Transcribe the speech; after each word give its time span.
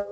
Hmm. 0.00 0.08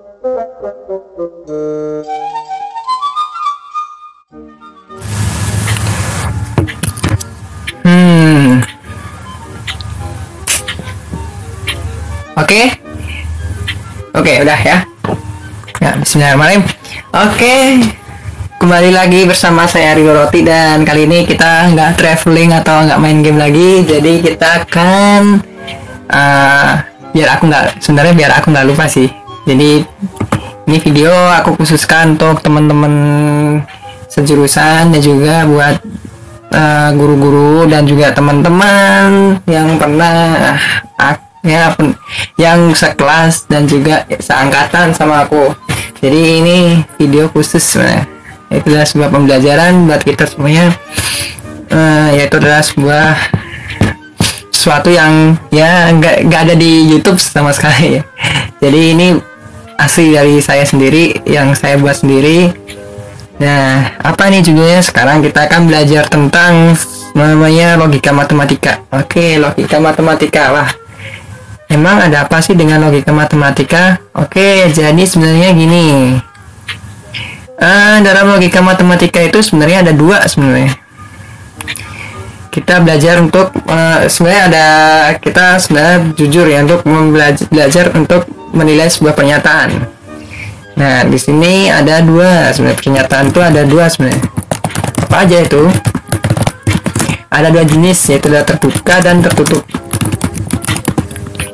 Oke. 12.36 12.76
Oke, 14.12 14.32
udah 14.44 14.60
ya. 14.60 14.84
Ya, 15.80 15.90
bismillahirrahmanirrahim. 15.96 16.62
Oke. 17.16 17.56
Kembali 18.58 18.90
lagi 18.92 19.24
bersama 19.24 19.64
saya 19.64 19.96
Rio 19.96 20.12
Roti 20.12 20.44
dan 20.44 20.84
kali 20.84 21.08
ini 21.08 21.24
kita 21.24 21.72
nggak 21.72 21.96
traveling 21.96 22.52
atau 22.52 22.84
nggak 22.84 23.00
main 23.00 23.24
game 23.24 23.40
lagi. 23.40 23.88
Jadi 23.88 24.20
kita 24.20 24.66
akan 24.66 25.40
uh, 26.12 26.70
biar 27.14 27.28
aku 27.38 27.48
nggak 27.48 27.80
sebenarnya 27.80 28.12
biar 28.12 28.32
aku 28.36 28.52
nggak 28.52 28.68
lupa 28.68 28.84
sih. 28.84 29.17
Jadi 29.48 29.80
ini 30.68 30.76
video 30.76 31.08
aku 31.32 31.56
khususkan 31.56 32.20
untuk 32.20 32.44
teman-teman 32.44 32.92
sejurusan 34.12 34.92
dan 34.92 35.00
juga 35.00 35.48
buat 35.48 35.80
uh, 36.52 36.92
guru-guru 36.92 37.64
dan 37.64 37.88
juga 37.88 38.12
teman-teman 38.12 39.40
yang 39.48 39.80
pernah 39.80 40.52
uh, 41.00 41.16
ya 41.40 41.72
pen, 41.72 41.96
yang 42.36 42.76
sekelas 42.76 43.48
dan 43.48 43.64
juga 43.64 44.04
seangkatan 44.20 44.92
sama 44.92 45.24
aku. 45.24 45.56
Jadi 46.04 46.44
ini 46.44 46.58
video 47.00 47.32
khusus 47.32 47.64
sebenarnya 47.64 48.04
itu 48.52 48.68
adalah 48.68 48.88
sebuah 48.88 49.08
pembelajaran 49.12 49.72
buat 49.88 50.02
kita 50.04 50.28
semuanya. 50.28 50.76
Uh, 51.68 52.12
yaitu 52.16 52.36
adalah 52.40 52.60
sebuah 52.64 53.16
sesuatu 54.52 54.88
yang 54.92 55.36
ya 55.52 55.88
nggak 55.92 56.28
nggak 56.28 56.40
ada 56.48 56.54
di 56.56 56.84
YouTube 56.92 57.16
sama 57.16 57.52
sekali. 57.56 58.04
Jadi 58.62 58.80
ini 58.92 59.27
asli 59.78 60.12
dari 60.12 60.42
saya 60.42 60.66
sendiri 60.66 61.22
yang 61.24 61.54
saya 61.54 61.78
buat 61.78 61.96
sendiri 62.02 62.50
Nah, 63.38 63.94
apa 64.02 64.34
nih 64.34 64.42
judulnya? 64.42 64.82
Sekarang 64.82 65.22
kita 65.22 65.46
akan 65.46 65.70
belajar 65.70 66.10
tentang 66.10 66.74
namanya 67.14 67.78
logika 67.78 68.10
matematika. 68.10 68.82
Oke, 68.90 69.38
logika 69.38 69.78
matematika. 69.78 70.50
Wah, 70.50 70.70
emang 71.70 72.02
ada 72.02 72.26
apa 72.26 72.42
sih 72.42 72.58
dengan 72.58 72.82
logika 72.82 73.14
matematika? 73.14 74.02
Oke, 74.18 74.66
jadi 74.74 75.02
sebenarnya 75.06 75.54
gini. 75.54 76.18
Uh, 77.58 78.02
dalam 78.02 78.34
logika 78.34 78.58
matematika 78.58 79.22
itu 79.22 79.38
sebenarnya 79.38 79.86
ada 79.86 79.92
dua 79.94 80.26
sebenarnya. 80.26 80.74
Kita 82.48 82.82
belajar 82.82 83.22
untuk 83.22 83.54
uh, 83.70 84.08
sebenarnya 84.10 84.42
ada 84.50 84.66
kita 85.20 85.62
sebenarnya 85.62 85.96
jujur 86.18 86.46
ya 86.48 86.64
untuk 86.66 86.82
belajar, 87.52 87.94
untuk 87.94 88.26
menilai 88.50 88.90
sebuah 88.90 89.14
pernyataan. 89.14 89.78
Nah, 90.78 91.06
di 91.06 91.18
sini 91.18 91.70
ada 91.70 92.02
dua 92.02 92.50
sebenarnya 92.50 92.78
pernyataan 92.78 93.24
itu 93.30 93.40
ada 93.42 93.62
dua 93.66 93.84
sebenarnya. 93.86 94.22
Apa 95.06 95.16
aja 95.26 95.36
itu? 95.42 95.62
Ada 97.28 97.48
dua 97.52 97.64
jenis 97.66 97.98
yaitu 98.10 98.26
ada 98.32 98.42
terbuka 98.42 98.94
dan 99.02 99.22
tertutup. 99.22 99.62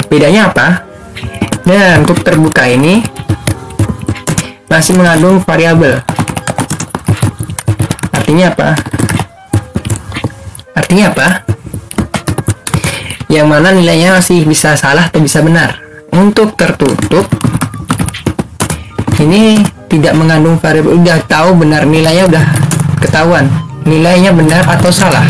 Bedanya 0.08 0.53
apa? 0.53 0.86
Nah, 1.64 2.01
untuk 2.01 2.20
terbuka 2.20 2.69
ini 2.69 3.01
masih 4.70 4.97
mengandung 4.97 5.41
variabel. 5.42 6.01
Artinya 8.14 8.53
apa? 8.53 8.94
Artinya 10.85 11.17
apa? 11.17 11.29
Yang 13.33 13.47
mana 13.49 13.73
nilainya 13.73 14.21
masih 14.21 14.45
bisa 14.45 14.77
salah 14.77 15.09
atau 15.09 15.25
bisa 15.25 15.41
benar. 15.41 15.81
Untuk 16.13 16.61
tertutup 16.61 17.25
ini 19.17 19.65
tidak 19.89 20.13
mengandung 20.13 20.61
variabel. 20.61 21.01
Udah 21.01 21.25
tahu 21.25 21.57
benar 21.57 21.89
nilainya 21.89 22.29
udah 22.29 22.45
ketahuan 23.01 23.49
nilainya 23.89 24.37
benar 24.37 24.61
atau 24.69 24.93
salah. 24.93 25.25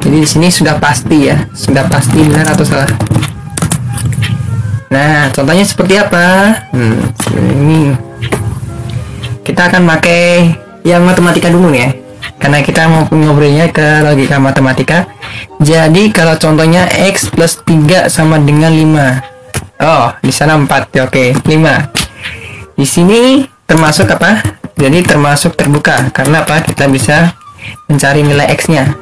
Jadi 0.00 0.16
di 0.16 0.28
sini 0.28 0.48
sudah 0.48 0.80
pasti 0.80 1.28
ya 1.28 1.44
sudah 1.52 1.84
pasti 1.92 2.24
benar 2.24 2.56
atau 2.56 2.64
salah. 2.64 2.88
Nah 4.88 5.28
contohnya 5.28 5.68
seperti 5.68 6.00
apa? 6.00 6.56
Hmm, 6.72 7.04
ini. 7.36 7.92
Kita 9.44 9.68
akan 9.68 9.84
pakai 9.84 10.61
yang 10.82 11.02
matematika 11.06 11.50
dulu 11.50 11.70
ya 11.74 11.94
karena 12.38 12.62
kita 12.62 12.86
mau 12.90 13.06
ngobrolnya 13.10 13.70
ke 13.70 14.02
logika 14.02 14.38
matematika 14.38 15.06
jadi 15.62 16.10
kalau 16.10 16.34
contohnya 16.38 16.86
x 16.90 17.30
plus 17.30 17.58
3 17.66 18.10
sama 18.10 18.38
dengan 18.38 18.74
5 18.74 19.32
Oh, 19.82 20.14
di 20.22 20.30
sana 20.30 20.54
4. 20.54 20.94
Ya, 20.94 21.02
oke, 21.10 21.34
5. 21.42 21.90
Di 22.78 22.86
sini 22.86 23.42
termasuk 23.66 24.06
apa? 24.14 24.38
Jadi 24.78 25.02
termasuk 25.02 25.58
terbuka. 25.58 26.06
Karena 26.14 26.46
apa? 26.46 26.62
Kita 26.62 26.86
bisa 26.86 27.34
mencari 27.90 28.22
nilai 28.22 28.46
X-nya. 28.54 28.94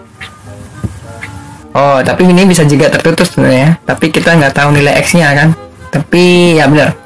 Oh, 1.77 2.01
tapi 2.01 2.25
ini 2.25 2.49
bisa 2.49 2.65
juga 2.65 2.89
tertutup 2.89 3.29
sebenarnya. 3.29 3.77
Tapi 3.85 4.09
kita 4.09 4.33
nggak 4.41 4.57
tahu 4.57 4.73
nilai 4.73 4.97
X-nya 5.05 5.29
kan? 5.37 5.49
Tapi 5.93 6.57
ya 6.57 6.65
benar. 6.65 6.97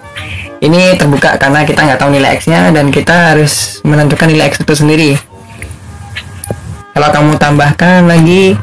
Ini 0.64 0.96
terbuka 0.96 1.36
karena 1.36 1.60
kita 1.68 1.84
nggak 1.84 2.00
tahu 2.00 2.16
nilai 2.16 2.40
X-nya 2.40 2.72
dan 2.72 2.88
kita 2.88 3.36
harus 3.36 3.84
menentukan 3.84 4.32
nilai 4.32 4.48
X 4.48 4.64
itu 4.64 4.72
sendiri. 4.72 5.10
Kalau 6.96 7.08
kamu 7.12 7.36
tambahkan 7.36 8.08
lagi 8.08 8.56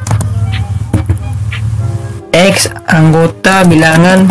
X 2.33 2.73
anggota 2.89 3.61
bilangan 3.69 4.25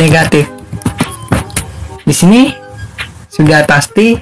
negatif. 0.00 0.48
Di 2.08 2.14
sini 2.16 2.48
sudah 3.28 3.68
pasti 3.68 4.16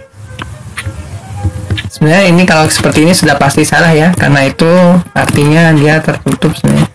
sebenarnya 1.86 2.34
ini 2.34 2.42
kalau 2.44 2.66
seperti 2.66 3.06
ini 3.06 3.14
sudah 3.14 3.38
pasti 3.38 3.62
salah 3.62 3.94
ya 3.94 4.10
karena 4.10 4.42
itu 4.44 4.68
artinya 5.14 5.70
dia 5.72 6.02
tertutup 6.02 6.52
sebenarnya 6.52 6.90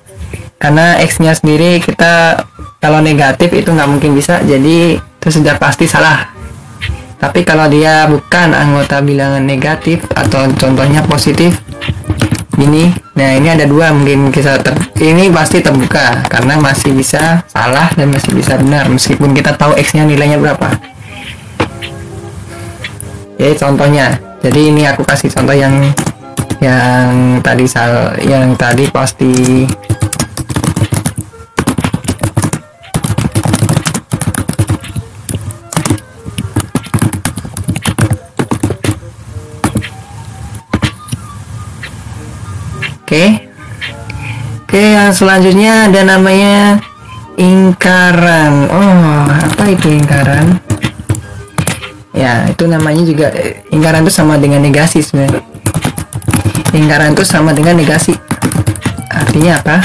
karena 0.61 1.01
x 1.01 1.17
nya 1.17 1.33
sendiri 1.33 1.81
kita 1.81 2.45
kalau 2.81 2.97
negatif 2.97 3.53
itu 3.53 3.69
nggak 3.69 3.89
mungkin 3.89 4.17
bisa 4.17 4.41
jadi 4.41 4.97
itu 4.97 5.27
sudah 5.29 5.61
pasti 5.61 5.85
salah. 5.85 6.33
Tapi 7.21 7.45
kalau 7.45 7.69
dia 7.69 8.09
bukan 8.09 8.57
anggota 8.57 8.97
bilangan 9.05 9.45
negatif 9.45 10.01
atau 10.17 10.49
contohnya 10.57 11.05
positif 11.05 11.53
ini 12.57 12.89
nah 13.15 13.37
ini 13.37 13.47
ada 13.53 13.65
dua 13.69 13.93
mungkin 13.93 14.33
kita 14.33 14.61
ter 14.61 14.73
ini 15.01 15.29
pasti 15.29 15.61
terbuka 15.61 16.25
karena 16.29 16.57
masih 16.57 16.93
bisa 16.93 17.45
salah 17.49 17.89
dan 17.93 18.09
masih 18.09 18.33
bisa 18.33 18.57
benar 18.57 18.89
meskipun 18.89 19.33
kita 19.33 19.53
tahu 19.53 19.77
x 19.77 19.93
nya 19.93 20.09
nilainya 20.09 20.41
berapa. 20.41 20.67
Oke 23.37 23.53
contohnya. 23.57 24.17
Jadi 24.41 24.73
ini 24.73 24.89
aku 24.89 25.05
kasih 25.05 25.29
contoh 25.29 25.53
yang 25.53 25.77
yang 26.57 27.37
tadi 27.45 27.69
sal 27.69 28.17
yang 28.25 28.57
tadi 28.57 28.89
pasti 28.89 29.65
Oke. 43.11 43.43
Oke, 44.63 44.79
yang 44.79 45.11
selanjutnya 45.11 45.91
ada 45.91 46.15
namanya 46.15 46.79
ingkaran. 47.35 48.71
Oh, 48.71 49.27
apa 49.27 49.67
itu 49.67 49.91
ingkaran? 49.99 50.55
Ya, 52.15 52.47
itu 52.47 52.71
namanya 52.71 53.03
juga 53.03 53.27
ingkaran 53.67 54.07
itu 54.07 54.15
sama 54.15 54.39
dengan 54.39 54.63
negasi 54.63 55.03
sebenarnya. 55.03 55.43
Ingkaran 56.71 57.11
itu 57.11 57.27
sama 57.27 57.51
dengan 57.51 57.83
negasi. 57.83 58.15
Artinya 59.11 59.59
apa? 59.59 59.83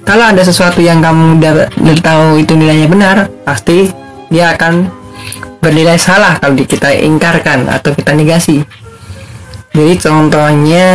Kalau 0.00 0.24
ada 0.24 0.40
sesuatu 0.40 0.80
yang 0.80 1.04
kamu 1.04 1.36
udah, 1.36 1.68
tahu 2.00 2.40
itu 2.40 2.56
nilainya 2.56 2.88
benar, 2.88 3.28
pasti 3.44 3.92
dia 4.32 4.56
akan 4.56 4.88
bernilai 5.60 6.00
salah 6.00 6.40
kalau 6.40 6.56
kita 6.56 6.96
ingkarkan 6.96 7.68
atau 7.68 7.92
kita 7.92 8.16
negasi. 8.16 8.64
Jadi 9.76 10.00
contohnya 10.00 10.88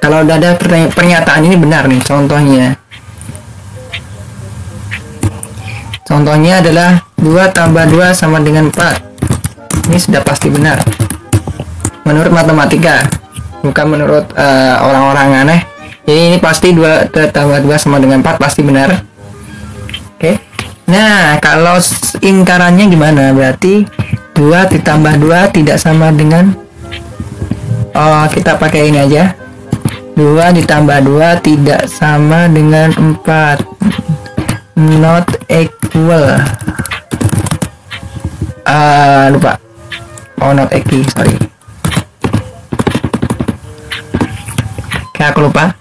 kalau 0.00 0.24
udah 0.24 0.36
ada 0.40 0.56
pernyataan 0.96 1.44
ini 1.44 1.56
benar 1.60 1.84
nih 1.84 2.00
contohnya. 2.00 2.72
Contohnya 6.08 6.58
adalah 6.58 7.06
2 7.22 7.54
tambah 7.54 7.84
2 7.86 8.16
sama 8.16 8.42
dengan 8.42 8.72
4 8.72 9.92
ini 9.92 9.98
sudah 10.00 10.24
pasti 10.24 10.48
benar. 10.50 10.80
Menurut 12.08 12.32
matematika 12.32 13.06
bukan 13.60 13.86
menurut 13.86 14.26
uh, 14.34 14.74
orang-orang 14.82 15.28
uh, 15.30 15.40
aneh. 15.44 15.60
Jadi 16.08 16.20
ini 16.34 16.38
pasti 16.42 16.74
2 16.74 17.12
tambah 17.30 17.62
2 17.62 17.70
sama 17.78 18.02
dengan 18.02 18.24
4 18.24 18.42
pasti 18.42 18.64
benar. 18.64 19.04
Oke. 20.16 20.18
Okay. 20.18 20.34
nah 20.90 21.38
kalau 21.38 21.78
ingkarannya 22.18 22.90
gimana? 22.90 23.30
Berarti 23.36 23.86
2 24.34 24.72
ditambah 24.74 25.14
2 25.20 25.54
tidak 25.54 25.76
sama 25.76 26.10
dengan 26.10 26.56
oh 27.94 28.24
kita 28.32 28.56
pakai 28.56 28.90
ini 28.90 28.98
aja 28.98 29.39
2 30.18 30.58
ditambah 30.62 30.98
2 31.06 31.46
tidak 31.46 31.86
sama 31.90 32.46
dengan 32.50 32.90
4 33.18 33.70
not 34.80 35.26
equal. 35.52 36.40
Uh, 38.64 39.34
lupa. 39.34 39.60
Oh 40.40 40.56
not 40.56 40.72
equal 40.72 41.04
sorry. 41.12 41.36
Kayak 45.12 45.36
aku 45.36 45.52
lupa. 45.52 45.76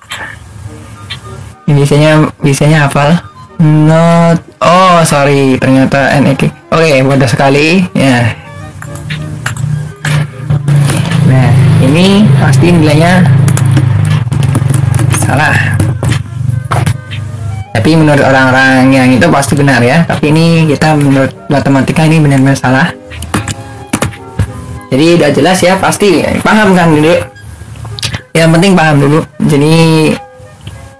Ini 1.69 1.79
biasanya 1.79 2.11
biasanya 2.43 2.77
hafal. 2.89 3.09
Not 3.59 4.43
oh 4.63 5.03
sorry 5.03 5.59
ternyata 5.59 6.15
NEK 6.19 6.47
oke 6.71 6.79
okay, 6.79 7.03
mudah 7.03 7.27
sekali 7.27 7.83
ya. 7.95 8.35
Nah 11.27 11.51
ini 11.83 12.23
pasti 12.39 12.71
nilainya 12.71 13.23
salah. 15.29 15.53
Tapi 17.69 17.89
menurut 17.93 18.25
orang-orang 18.25 18.89
yang 18.89 19.07
itu 19.13 19.29
pasti 19.29 19.53
benar 19.53 19.77
ya. 19.85 20.01
Tapi 20.09 20.33
ini 20.33 20.65
kita 20.65 20.97
menurut 20.97 21.29
matematika 21.47 22.01
ini 22.09 22.17
benar-benar 22.17 22.57
salah. 22.57 22.89
Jadi 24.89 25.21
udah 25.21 25.29
jelas 25.29 25.61
ya 25.61 25.77
pasti 25.77 26.25
paham 26.41 26.73
kan 26.73 26.89
dulu 26.89 27.13
yang 28.33 28.49
penting 28.49 28.73
paham 28.73 28.97
dulu. 28.97 29.19
Jadi 29.45 29.77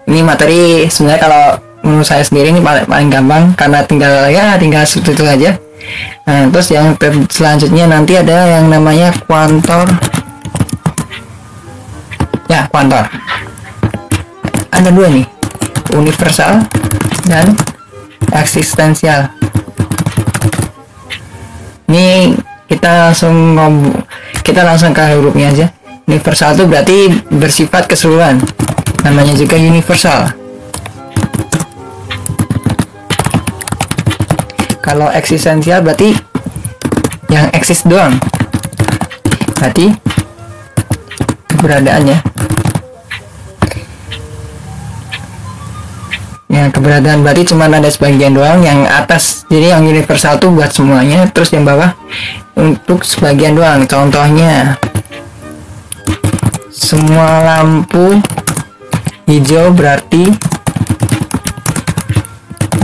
ini 0.06 0.20
materi 0.22 0.86
sebenarnya 0.86 1.22
kalau 1.26 1.44
menurut 1.82 2.06
saya 2.06 2.22
sendiri 2.22 2.54
ini 2.54 2.62
paling, 2.62 2.86
paling 2.86 3.10
gampang. 3.10 3.44
Karena 3.58 3.82
tinggal 3.82 4.30
ya 4.30 4.62
tinggal 4.62 4.86
seperti 4.86 5.18
itu 5.18 5.26
aja. 5.26 5.52
Nah 6.30 6.54
terus 6.54 6.70
yang 6.70 6.94
selanjutnya 7.34 7.90
nanti 7.90 8.14
ada 8.14 8.62
yang 8.62 8.70
namanya 8.70 9.10
kuantor. 9.26 9.90
Ya 12.46 12.70
kuantor 12.70 13.10
ada 14.80 14.96
dua 14.96 15.12
nih. 15.12 15.28
Universal 15.92 16.64
dan 17.28 17.52
eksistensial. 18.32 19.28
Ini 21.90 22.38
kita 22.70 23.10
langsung 23.12 23.60
ngomong 23.60 24.06
kita 24.46 24.64
langsung 24.64 24.96
ke 24.96 25.04
hurufnya 25.20 25.52
aja. 25.52 25.68
Universal 26.08 26.56
itu 26.56 26.64
berarti 26.66 26.98
bersifat 27.28 27.92
keseluruhan. 27.92 28.40
Namanya 29.04 29.36
juga 29.36 29.60
universal. 29.60 30.32
Kalau 34.80 35.12
eksistensial 35.12 35.84
berarti 35.86 36.16
yang 37.30 37.52
eksis 37.54 37.86
doang. 37.86 38.18
Berarti 39.60 39.94
keberadaannya 41.52 42.18
ya 46.50 46.66
keberadaan 46.74 47.22
berarti 47.22 47.54
cuma 47.54 47.70
ada 47.70 47.88
sebagian 47.88 48.34
doang. 48.34 48.66
Yang 48.66 48.80
atas 48.90 49.24
jadi 49.48 49.78
yang 49.78 49.86
universal 49.86 50.42
tuh 50.42 50.50
buat 50.50 50.74
semuanya. 50.74 51.30
Terus 51.30 51.54
yang 51.54 51.64
bawah 51.64 51.94
untuk 52.58 53.06
sebagian 53.06 53.54
doang. 53.54 53.86
Contohnya 53.86 54.76
semua 56.74 57.46
lampu 57.46 58.18
hijau 59.30 59.70
berarti 59.72 60.34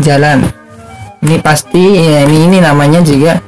jalan. 0.05 0.45
Ini 1.25 1.41
pasti 1.41 1.81
ya, 1.81 2.21
ini 2.29 2.45
ini 2.45 2.57
namanya 2.61 3.01
juga 3.01 3.41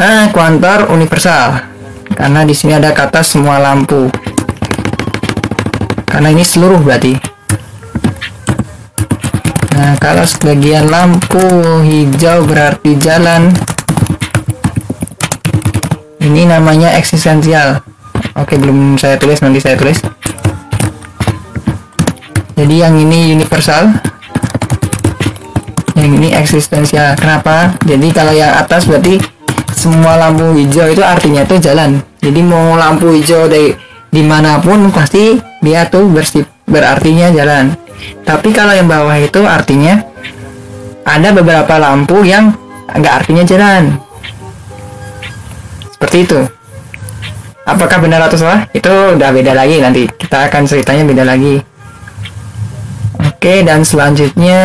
ah 0.00 0.32
kuantor 0.32 0.88
universal. 0.88 1.68
Karena 2.16 2.48
di 2.48 2.56
sini 2.56 2.80
ada 2.80 2.96
kata 2.96 3.20
semua 3.20 3.60
lampu. 3.60 4.08
Karena 6.08 6.32
ini 6.32 6.42
seluruh 6.42 6.80
berarti 6.80 7.39
Nah, 9.80 9.96
kalau 9.96 10.28
sebagian 10.28 10.92
lampu 10.92 11.40
hijau 11.80 12.44
berarti 12.44 13.00
jalan. 13.00 13.48
Ini 16.20 16.52
namanya 16.52 16.92
eksistensial. 17.00 17.80
Oke, 18.36 18.60
belum 18.60 19.00
saya 19.00 19.16
tulis, 19.16 19.40
nanti 19.40 19.56
saya 19.56 19.80
tulis. 19.80 20.04
Jadi 22.60 22.74
yang 22.76 22.92
ini 23.00 23.32
universal. 23.32 23.96
Yang 25.96 26.10
ini 26.12 26.28
eksistensial. 26.36 27.16
Kenapa? 27.16 27.72
Jadi 27.80 28.12
kalau 28.12 28.36
yang 28.36 28.52
atas 28.52 28.84
berarti 28.84 29.16
semua 29.72 30.20
lampu 30.20 30.60
hijau 30.60 30.92
itu 30.92 31.00
artinya 31.00 31.40
itu 31.48 31.56
jalan. 31.56 32.04
Jadi 32.20 32.40
mau 32.44 32.76
lampu 32.76 33.16
hijau 33.16 33.48
dari 33.48 33.72
di 34.12 34.20
mana 34.20 34.60
pun 34.60 34.92
pasti 34.92 35.40
dia 35.64 35.88
tuh 35.88 36.04
bersih 36.12 36.44
berartinya 36.68 37.32
jalan 37.32 37.72
tapi 38.24 38.54
kalau 38.54 38.72
yang 38.76 38.86
bawah 38.86 39.16
itu 39.18 39.42
artinya 39.42 40.04
ada 41.04 41.28
beberapa 41.34 41.74
lampu 41.80 42.22
yang 42.22 42.54
nggak 42.90 43.14
artinya 43.24 43.44
jalan. 43.46 43.98
Seperti 45.96 46.16
itu. 46.26 46.40
Apakah 47.66 48.02
benar 48.02 48.24
atau 48.26 48.40
salah? 48.40 48.66
Itu 48.72 48.90
udah 49.14 49.30
beda 49.30 49.52
lagi 49.54 49.78
nanti. 49.78 50.08
Kita 50.08 50.50
akan 50.50 50.66
ceritanya 50.66 51.04
beda 51.06 51.24
lagi. 51.28 51.60
Oke, 53.20 53.62
dan 53.64 53.84
selanjutnya 53.84 54.60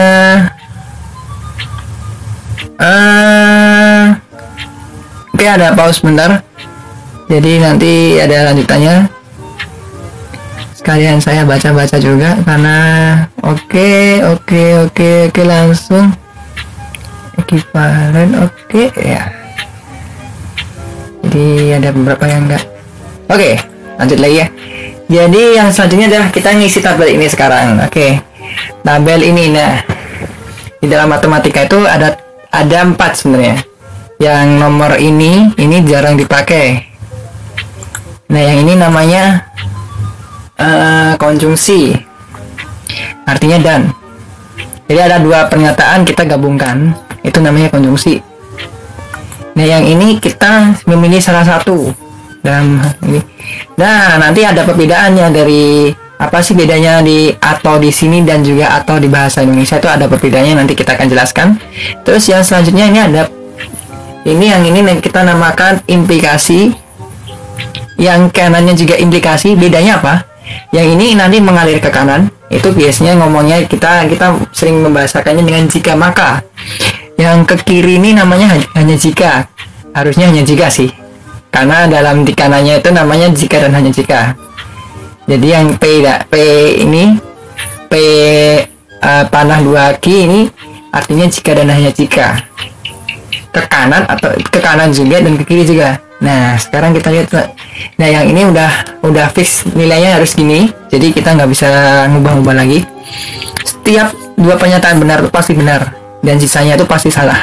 uh, 2.80 4.04
Oke, 5.36 5.46
ada 5.52 5.76
pause 5.76 6.00
bentar. 6.00 6.40
Jadi 7.28 7.60
nanti 7.60 8.16
ada 8.16 8.52
lanjutannya 8.52 9.12
sekalian 10.86 11.18
saya 11.18 11.42
baca-baca 11.50 11.98
juga 11.98 12.38
karena 12.46 12.78
oke 13.42 13.58
okay, 13.74 14.22
oke 14.22 14.46
okay, 14.46 14.70
oke 14.78 14.94
okay, 14.94 15.16
oke 15.26 15.34
okay, 15.34 15.46
langsung 15.50 16.06
ekivalen 17.42 18.30
oke 18.46 18.54
okay, 18.70 18.94
ya. 18.94 19.34
Jadi 21.26 21.74
ada 21.74 21.90
beberapa 21.90 22.30
yang 22.30 22.46
enggak. 22.46 22.70
Oke 23.34 23.34
okay, 23.34 23.54
lanjut 23.98 24.22
lagi 24.22 24.46
ya. 24.46 24.48
Jadi 25.10 25.42
yang 25.58 25.74
selanjutnya 25.74 26.06
adalah 26.14 26.30
kita 26.30 26.54
ngisi 26.54 26.80
tabel 26.86 27.18
ini 27.18 27.26
sekarang 27.34 27.82
oke. 27.82 27.90
Okay. 27.90 28.22
tabel 28.86 29.26
ini 29.26 29.58
nah 29.58 29.82
di 30.78 30.86
dalam 30.86 31.10
matematika 31.10 31.66
itu 31.66 31.82
ada 31.82 32.14
ada 32.54 32.78
empat 32.86 33.26
sebenarnya. 33.26 33.58
Yang 34.22 34.46
nomor 34.62 35.02
ini 35.02 35.50
ini 35.58 35.82
jarang 35.82 36.14
dipakai. 36.14 36.94
Nah 38.30 38.42
yang 38.54 38.70
ini 38.70 38.78
namanya 38.78 39.50
uh, 40.60 41.14
konjungsi 41.18 41.96
artinya 43.26 43.58
dan. 43.62 43.82
Jadi 44.86 45.00
ada 45.02 45.18
dua 45.18 45.50
pernyataan 45.50 46.06
kita 46.06 46.30
gabungkan. 46.30 46.94
Itu 47.26 47.42
namanya 47.42 47.74
konjungsi 47.74 48.36
nah 49.56 49.64
yang 49.64 49.88
ini 49.88 50.20
kita 50.20 50.84
memilih 50.84 51.24
salah 51.24 51.48
satu. 51.48 51.96
Dalam 52.44 52.78
ini. 53.08 53.18
Nah 53.80 54.22
nanti 54.22 54.46
ada 54.46 54.62
perbedaannya 54.62 55.34
dari 55.34 55.90
apa 56.16 56.40
sih 56.46 56.54
bedanya 56.54 57.02
di 57.02 57.34
atau 57.34 57.82
di 57.82 57.90
sini 57.90 58.22
dan 58.22 58.46
juga 58.46 58.78
atau 58.78 59.02
di 59.02 59.10
bahasa 59.10 59.42
Indonesia. 59.42 59.82
Itu 59.82 59.90
ada 59.90 60.06
perbedaannya 60.06 60.62
nanti 60.62 60.78
kita 60.78 60.94
akan 60.94 61.08
jelaskan. 61.10 61.48
Terus 62.06 62.30
yang 62.30 62.46
selanjutnya 62.46 62.86
ini 62.92 63.00
ada 63.02 63.22
ini 64.30 64.46
yang 64.52 64.62
ini 64.62 65.02
kita 65.02 65.26
namakan 65.26 65.82
implikasi. 65.90 66.76
Yang 67.96 68.36
kanannya 68.36 68.76
juga 68.76 69.00
implikasi. 69.00 69.56
Bedanya 69.56 70.04
apa 70.04 70.35
yang 70.70 70.88
ini 70.98 71.18
nanti 71.18 71.42
mengalir 71.42 71.82
ke 71.82 71.90
kanan. 71.90 72.30
Itu 72.46 72.70
biasanya 72.72 73.18
ngomongnya 73.18 73.66
kita 73.66 74.06
kita 74.06 74.38
sering 74.54 74.80
membahasakannya 74.86 75.44
dengan 75.44 75.66
jika 75.66 75.98
maka. 75.98 76.46
Yang 77.18 77.50
ke 77.50 77.56
kiri 77.66 77.98
ini 77.98 78.14
namanya 78.14 78.54
hanya 78.78 78.96
jika. 78.96 79.50
Harusnya 79.96 80.30
hanya 80.30 80.46
jika 80.46 80.70
sih. 80.70 80.92
Karena 81.50 81.90
dalam 81.90 82.28
di 82.28 82.36
kanannya 82.36 82.84
itu 82.84 82.90
namanya 82.92 83.32
jika 83.34 83.66
dan 83.66 83.74
hanya 83.74 83.90
jika. 83.90 84.36
Jadi 85.26 85.48
yang 85.50 85.74
P 85.82 86.06
P 86.30 86.34
ini 86.86 87.18
P 87.90 87.94
uh, 89.02 89.24
panah 89.32 89.64
dua 89.66 89.98
ki 89.98 90.16
ini 90.30 90.40
artinya 90.94 91.26
jika 91.26 91.52
dan 91.58 91.74
hanya 91.74 91.90
jika. 91.90 92.46
Ke 93.50 93.66
kanan 93.66 94.06
atau 94.06 94.36
ke 94.38 94.60
kanan 94.62 94.94
juga 94.94 95.24
dan 95.24 95.34
ke 95.40 95.44
kiri 95.48 95.66
juga 95.66 95.98
Nah, 96.24 96.56
sekarang 96.56 96.96
kita 96.96 97.12
lihat 97.12 97.28
Nah, 98.00 98.08
yang 98.08 98.26
ini 98.32 98.48
udah 98.48 98.72
udah 99.04 99.28
fix 99.32 99.68
nilainya 99.76 100.20
harus 100.20 100.36
gini. 100.36 100.72
Jadi 100.92 101.12
kita 101.12 101.36
nggak 101.36 101.50
bisa 101.52 101.68
ngubah-ubah 102.12 102.56
lagi. 102.56 102.84
Setiap 103.64 104.16
dua 104.40 104.56
pernyataan 104.56 105.00
benar 105.00 105.24
itu 105.24 105.32
pasti 105.32 105.54
benar 105.56 105.96
dan 106.24 106.36
sisanya 106.40 106.76
itu 106.80 106.88
pasti 106.88 107.12
salah. 107.12 107.40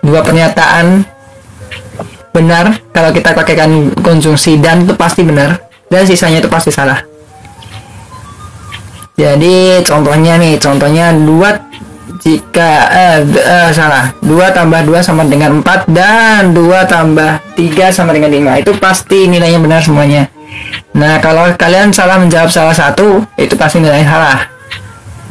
Dua 0.00 0.24
pernyataan 0.24 1.04
benar 2.32 2.80
kalau 2.92 3.10
kita 3.12 3.32
pakaikan 3.32 3.92
konjungsi 4.00 4.60
dan 4.60 4.84
itu 4.84 4.94
pasti 4.96 5.24
benar 5.24 5.68
dan 5.88 6.04
sisanya 6.04 6.40
itu 6.40 6.48
pasti 6.48 6.72
salah. 6.72 7.00
Jadi 9.18 9.82
contohnya 9.82 10.38
nih, 10.38 10.62
contohnya 10.62 11.10
dua 11.10 11.67
jika 12.22 12.70
eh, 12.90 13.18
eh 13.26 13.70
salah 13.70 14.10
2 14.22 14.56
tambah 14.56 14.80
2 14.84 14.98
sama 15.02 15.22
dengan 15.26 15.62
4 15.62 15.88
dan 15.90 16.52
2 16.52 16.62
tambah 16.90 17.38
3 17.54 17.94
sama 17.94 18.10
dengan 18.14 18.30
5 18.30 18.62
itu 18.62 18.72
pasti 18.78 19.30
nilainya 19.30 19.60
benar 19.62 19.80
semuanya 19.80 20.28
Nah, 20.98 21.20
kalau 21.22 21.46
kalian 21.54 21.94
salah 21.94 22.18
menjawab 22.18 22.50
salah 22.50 22.74
satu, 22.74 23.22
itu 23.38 23.54
pasti 23.54 23.78
nilai 23.78 24.02
salah. 24.02 24.48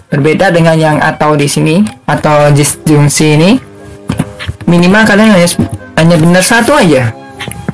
Berbeda 0.07 0.53
dengan 0.53 0.79
yang 0.79 0.97
atau 1.03 1.35
di 1.35 1.49
sini 1.49 1.83
atau 2.07 2.47
disjungsi 2.55 3.35
ini, 3.35 3.51
minimal 4.63 5.03
kalian 5.03 5.35
hanya 5.35 5.49
hanya 5.99 6.15
benar 6.15 6.43
satu 6.45 6.71
aja. 6.77 7.11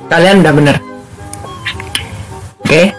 Kalian 0.10 0.42
udah 0.42 0.54
benar. 0.56 0.76
Oke. 2.66 2.98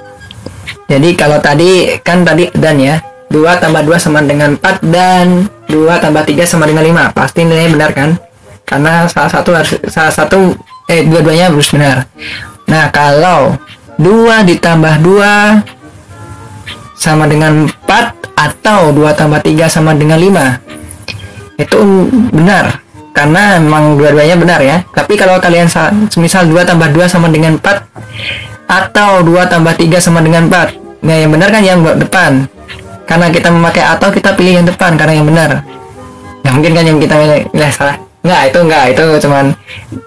Jadi 0.85 1.09
kalau 1.17 1.41
tadi 1.41 1.99
kan 2.05 2.23
tadi 2.23 2.53
dan 2.55 2.79
ya, 2.79 3.03
2 3.33 3.43
tambah 3.59 3.83
2 3.83 3.99
sama 3.99 4.23
dengan 4.23 4.55
4 4.61 4.85
dan 4.95 5.51
2 5.71 6.03
tambah 6.03 6.23
3 6.27 6.45
sama 6.45 6.65
dengan 6.69 6.85
5. 7.11 7.17
Pasti 7.17 7.45
nilainya 7.45 7.71
benar 7.75 7.91
kan? 7.93 8.11
Karena 8.65 9.05
salah 9.09 9.31
satu 9.31 9.51
harus 9.53 9.77
salah 9.93 10.13
satu 10.13 10.57
eh 10.89 11.05
dua-duanya 11.05 11.53
harus 11.53 11.69
benar. 11.73 12.09
Nah, 12.65 12.89
kalau 12.93 13.57
2 14.01 14.49
ditambah 14.51 14.95
2 15.05 15.85
sama 16.99 17.29
dengan 17.29 17.69
4 17.69 18.25
atau 18.35 18.91
2 18.91 19.15
tambah 19.15 19.41
3 19.45 19.69
sama 19.71 19.95
dengan 19.95 20.19
5 20.19 21.61
itu 21.63 21.79
benar 22.35 22.83
karena 23.15 23.63
memang 23.63 23.95
dua-duanya 23.95 24.35
benar 24.35 24.59
ya 24.59 24.83
tapi 24.91 25.15
kalau 25.15 25.39
kalian 25.39 25.71
misal 26.19 26.43
2 26.51 26.67
tambah 26.67 26.91
2 26.91 27.07
sama 27.07 27.31
dengan 27.31 27.55
4 27.63 28.67
atau 28.67 29.23
2 29.23 29.53
tambah 29.53 29.75
3 29.79 30.03
sama 30.03 30.19
dengan 30.19 30.51
4 30.51 31.07
nah 31.07 31.15
yang 31.15 31.31
benar 31.31 31.49
kan 31.55 31.63
yang 31.63 31.79
depan 31.85 32.51
karena 33.05 33.29
kita 33.29 33.49
memakai 33.53 33.85
atau 33.85 34.09
kita 34.09 34.33
pilih 34.37 34.61
yang 34.61 34.67
depan 34.67 34.97
karena 34.97 35.15
yang 35.21 35.27
benar. 35.29 35.51
Ya 36.45 36.51
mungkin 36.53 36.73
kan 36.77 36.85
yang 36.85 36.99
kita 37.01 37.15
ya, 37.53 37.69
salah. 37.73 37.97
Enggak 38.25 38.41
itu 38.53 38.59
enggak 38.65 38.85
itu 38.97 39.05
cuman 39.25 39.45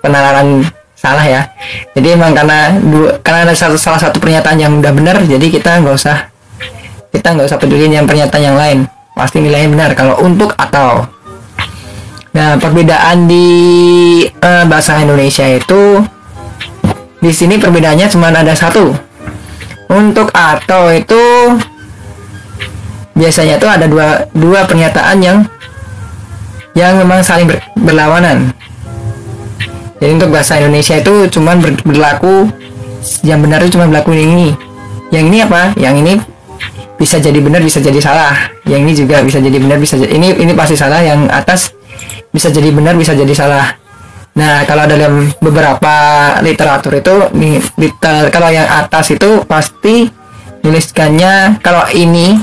penalaran 0.01 0.47
salah 0.97 1.25
ya. 1.25 1.41
Jadi 1.93 2.17
emang 2.17 2.33
karena 2.33 2.73
dua, 2.81 3.21
karena 3.21 3.49
ada 3.49 3.53
satu, 3.53 3.77
salah 3.77 4.01
satu 4.01 4.17
pernyataan 4.17 4.57
yang 4.57 4.73
udah 4.81 4.93
benar 4.93 5.21
jadi 5.21 5.45
kita 5.49 5.81
nggak 5.85 5.95
usah 5.95 6.29
kita 7.13 7.37
nggak 7.37 7.47
usah 7.49 7.59
peduli 7.61 7.89
yang 7.89 8.09
pernyataan 8.09 8.43
yang 8.43 8.57
lain. 8.57 8.77
Pasti 9.17 9.41
nilainya 9.41 9.69
benar 9.73 9.89
kalau 9.97 10.21
untuk 10.21 10.53
atau. 10.57 11.05
Nah 12.37 12.57
perbedaan 12.61 13.25
di 13.25 13.47
uh, 14.29 14.65
bahasa 14.69 15.01
Indonesia 15.01 15.45
itu 15.49 16.05
di 17.17 17.33
sini 17.33 17.57
perbedaannya 17.57 18.07
cuma 18.13 18.29
ada 18.29 18.53
satu. 18.53 18.93
Untuk 19.87 20.29
atau 20.35 20.91
itu 20.91 21.23
biasanya 23.17 23.57
itu 23.57 23.67
ada 23.67 23.85
dua 23.89 24.29
dua 24.31 24.63
pernyataan 24.69 25.17
yang 25.19 25.37
yang 26.77 26.93
memang 27.01 27.25
saling 27.25 27.49
ber, 27.49 27.57
berlawanan. 27.73 28.53
Jadi 29.97 30.11
untuk 30.13 30.29
bahasa 30.29 30.61
Indonesia 30.61 31.01
itu 31.01 31.25
cuma 31.33 31.57
ber 31.57 31.73
berlaku 31.81 32.45
yang 33.25 33.41
benar 33.41 33.65
itu 33.65 33.73
cuma 33.73 33.89
berlaku 33.89 34.13
yang 34.13 34.37
ini. 34.37 34.49
Yang 35.09 35.23
ini 35.33 35.37
apa? 35.41 35.61
Yang 35.73 35.95
ini 36.05 36.13
bisa 37.01 37.17
jadi 37.17 37.39
benar 37.41 37.65
bisa 37.65 37.81
jadi 37.81 37.97
salah. 37.97 38.53
Yang 38.69 38.79
ini 38.85 38.93
juga 38.93 39.15
bisa 39.25 39.41
jadi 39.41 39.57
benar 39.57 39.81
bisa 39.81 39.97
jadi 39.97 40.13
ini 40.13 40.37
ini 40.37 40.53
pasti 40.53 40.77
salah. 40.77 41.01
Yang 41.01 41.19
atas 41.33 41.73
bisa 42.29 42.53
jadi 42.53 42.69
benar 42.69 42.93
bisa 42.93 43.17
jadi 43.17 43.33
salah. 43.33 43.73
Nah 44.37 44.69
kalau 44.69 44.85
dalam 44.85 45.33
beberapa 45.41 45.95
literatur 46.45 47.01
itu 47.01 47.13
liter, 47.81 48.29
kalau 48.29 48.53
yang 48.53 48.69
atas 48.69 49.09
itu 49.09 49.41
pasti 49.49 50.05
tuliskannya 50.61 51.57
kalau 51.65 51.89
ini 51.89 52.37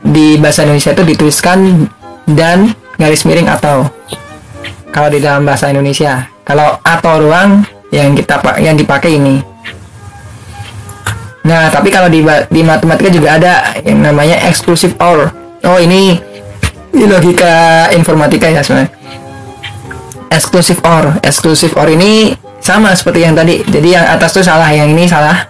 di 0.00 0.40
bahasa 0.40 0.64
Indonesia 0.64 0.96
itu 0.96 1.04
dituliskan 1.04 1.88
dan 2.24 2.72
garis 2.96 3.24
miring 3.28 3.48
atau. 3.48 3.88
Kalau 4.90 5.08
di 5.12 5.22
dalam 5.22 5.46
bahasa 5.46 5.70
Indonesia 5.70 6.26
kalau 6.50 6.82
atau 6.82 7.14
ruang 7.22 7.62
yang 7.94 8.16
kita 8.18 8.42
yang 8.58 8.74
dipakai 8.74 9.14
ini. 9.14 9.38
Nah 11.46 11.70
tapi 11.70 11.94
kalau 11.94 12.10
di 12.10 12.26
di 12.50 12.60
matematika 12.66 13.10
juga 13.10 13.38
ada 13.38 13.52
yang 13.86 14.02
namanya 14.02 14.34
exclusive 14.50 14.98
or 14.98 15.30
oh 15.62 15.78
ini 15.78 16.18
ini 16.90 17.04
logika 17.06 17.86
informatika 17.94 18.50
ya 18.50 18.66
sebenarnya. 18.66 18.90
Exclusive 20.30 20.82
or 20.82 21.14
exclusive 21.22 21.74
or 21.78 21.86
ini 21.86 22.34
sama 22.58 22.94
seperti 22.98 23.22
yang 23.22 23.38
tadi. 23.38 23.62
Jadi 23.62 23.88
yang 23.94 24.06
atas 24.10 24.34
tuh 24.34 24.42
salah 24.42 24.70
yang 24.74 24.90
ini 24.90 25.06
salah. 25.06 25.46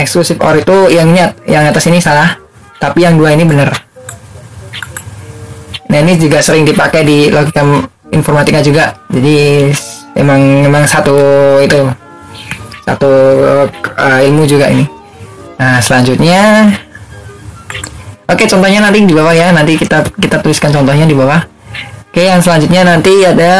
Exclusive 0.00 0.40
or 0.40 0.56
itu 0.56 0.88
yang 0.88 1.12
ini 1.12 1.20
yang 1.44 1.68
atas 1.68 1.84
ini 1.84 2.00
salah 2.00 2.40
tapi 2.80 3.04
yang 3.04 3.20
dua 3.20 3.36
ini 3.36 3.44
benar 3.44 3.76
nah 5.90 5.98
ini 6.00 6.16
juga 6.16 6.40
sering 6.40 6.64
dipakai 6.64 7.02
di 7.02 7.28
logika 7.28 7.62
informatika 8.10 8.60
juga. 8.60 8.94
Jadi 9.10 9.70
emang 10.18 10.66
emang 10.66 10.84
satu 10.86 11.16
itu 11.62 11.78
satu 12.84 13.10
uh, 13.94 14.20
ilmu 14.26 14.44
juga 14.46 14.70
ini. 14.70 14.84
Nah 15.58 15.78
selanjutnya. 15.78 16.74
Oke 18.30 18.46
contohnya 18.46 18.78
nanti 18.82 19.02
di 19.02 19.14
bawah 19.14 19.34
ya. 19.34 19.50
Nanti 19.50 19.74
kita 19.78 20.06
kita 20.18 20.42
tuliskan 20.42 20.74
contohnya 20.74 21.06
di 21.06 21.14
bawah. 21.14 21.42
Oke 22.10 22.26
yang 22.26 22.42
selanjutnya 22.42 22.82
nanti 22.86 23.26
ada 23.26 23.54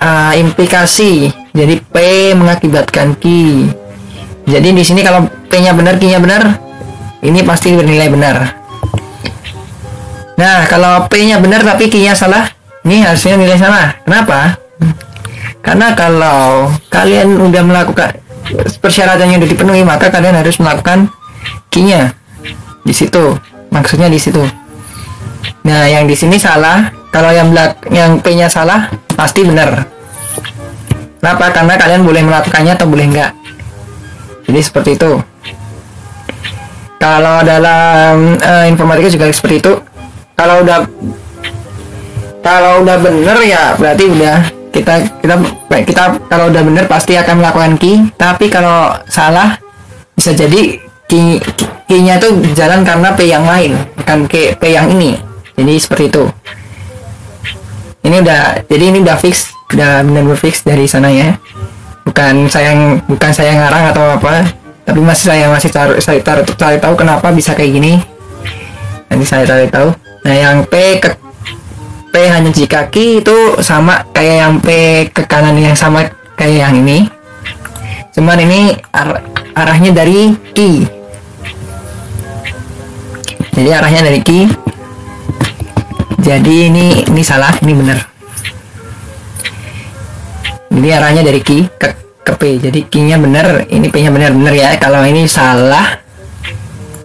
uh, 0.00 0.32
implikasi. 0.36 1.32
Jadi 1.52 1.82
P 1.82 1.96
mengakibatkan 2.36 3.16
Q. 3.18 3.24
Jadi 4.48 4.68
di 4.72 4.82
sini 4.84 5.04
kalau 5.04 5.28
P 5.48 5.52
nya 5.60 5.72
benar 5.76 5.96
Q 6.00 6.08
nya 6.08 6.20
benar 6.20 6.69
ini 7.20 7.40
pasti 7.44 7.76
bernilai 7.76 8.08
benar. 8.08 8.36
Nah 10.40 10.64
kalau 10.72 11.04
P 11.12 11.20
nya 11.28 11.36
benar 11.36 11.60
tapi 11.60 11.92
Q 11.92 12.00
nya 12.00 12.16
salah 12.16 12.48
ini 12.88 13.04
harusnya 13.04 13.36
nilai 13.36 13.60
salah. 13.60 13.92
Kenapa? 14.08 14.56
Karena 15.60 15.92
kalau 15.92 16.72
kalian 16.88 17.36
udah 17.36 17.60
melakukan 17.60 18.16
persyaratannya 18.80 19.36
udah 19.36 19.50
dipenuhi 19.52 19.84
maka 19.84 20.08
kalian 20.08 20.40
harus 20.40 20.56
melakukan 20.56 21.12
kinya. 21.68 22.16
Di 22.80 22.96
situ. 22.96 23.36
Maksudnya 23.68 24.08
di 24.08 24.16
situ. 24.16 24.40
Nah 25.68 25.86
yang 25.86 26.08
di 26.08 26.16
sini 26.16 26.40
salah. 26.40 26.88
Kalau 27.10 27.34
yang 27.34 27.50
belak 27.50 27.90
yang 27.90 28.22
p 28.22 28.32
nya 28.38 28.48
salah 28.48 28.88
pasti 29.12 29.44
benar. 29.44 29.84
Kenapa? 31.20 31.52
Karena 31.52 31.76
kalian 31.76 32.00
boleh 32.06 32.22
melakukannya 32.24 32.72
atau 32.80 32.88
boleh 32.88 33.04
enggak. 33.12 33.36
Jadi 34.48 34.60
seperti 34.64 34.90
itu 34.96 35.20
kalau 37.00 37.40
dalam 37.40 38.36
uh, 38.36 38.68
informatika 38.68 39.08
juga 39.08 39.32
seperti 39.32 39.64
itu. 39.64 39.72
Kalau 40.36 40.60
udah 40.60 40.84
kalau 42.44 42.84
udah 42.84 42.96
bener 43.00 43.36
ya 43.44 43.72
berarti 43.76 44.04
udah 44.08 44.36
kita 44.72 44.94
kita 45.20 45.34
kita 45.84 46.02
kalau 46.28 46.52
udah 46.52 46.62
bener 46.64 46.84
pasti 46.84 47.16
akan 47.16 47.40
melakukan 47.40 47.80
key. 47.80 48.04
Tapi 48.20 48.52
kalau 48.52 49.00
salah 49.08 49.56
bisa 50.12 50.36
jadi 50.36 50.76
key 51.08 51.40
key-nya 51.88 52.20
tuh 52.20 52.36
jalan 52.52 52.84
karena 52.84 53.16
P 53.16 53.26
yang 53.26 53.48
lain 53.48 53.80
bukan 53.96 54.28
P, 54.28 54.52
P 54.60 54.62
yang 54.68 54.92
ini. 54.92 55.16
Jadi 55.56 55.74
seperti 55.80 56.04
itu. 56.12 56.24
Ini 58.00 58.16
udah 58.20 58.64
jadi 58.68 58.84
ini 58.92 58.98
udah 59.00 59.16
fix 59.16 59.56
udah 59.72 60.04
benar-benar 60.04 60.36
fix 60.40 60.60
dari 60.64 60.84
sana 60.84 61.08
ya. 61.08 61.36
Bukan 62.04 62.48
saya 62.48 62.76
bukan 63.08 63.32
saya 63.32 63.56
ngarang 63.56 63.92
atau 63.92 64.04
apa 64.16 64.59
tapi 64.90 64.98
masih 65.06 65.30
saya 65.30 65.46
masih 65.46 65.70
cari 65.70 66.02
saya 66.02 66.18
cari, 66.18 66.42
cari 66.58 66.76
tahu 66.82 66.98
kenapa 66.98 67.30
bisa 67.30 67.54
kayak 67.54 67.78
gini. 67.78 68.02
Nanti 69.06 69.22
saya 69.22 69.46
cari 69.46 69.70
tahu. 69.70 69.94
Nah 70.26 70.34
yang 70.34 70.66
P 70.66 70.98
ke 70.98 71.14
P 72.10 72.14
hanya 72.26 72.50
jika 72.50 72.90
Q 72.90 73.22
itu 73.22 73.38
sama 73.62 74.02
kayak 74.10 74.36
yang 74.42 74.54
P 74.58 74.68
ke 75.14 75.22
kanan 75.30 75.54
yang 75.54 75.78
sama 75.78 76.10
kayak 76.34 76.66
yang 76.66 76.74
ini. 76.82 77.06
Cuman 78.10 78.42
ini 78.42 78.74
ar 78.90 79.22
arahnya 79.54 79.94
dari 79.94 80.34
Q 80.50 80.58
jadi 83.54 83.76
arahnya 83.76 84.02
dari 84.06 84.18
Q 84.22 84.46
jadi 86.20 86.54
ini 86.70 87.06
ini 87.06 87.22
salah 87.24 87.54
ini 87.62 87.72
benar. 87.76 87.98
Jadi 90.70 90.88
arahnya 90.92 91.22
dari 91.26 91.40
Q 91.42 91.66
ke, 91.78 91.88
ke 92.30 92.34
P. 92.38 92.42
Jadi 92.62 92.80
Q 92.86 92.94
nya 93.06 93.16
benar 93.18 93.66
ini 93.66 93.90
P 93.90 94.02
nya 94.02 94.10
benar 94.14 94.30
benar 94.30 94.54
ya. 94.54 94.74
Kalau 94.78 95.02
ini 95.02 95.26
salah 95.26 95.98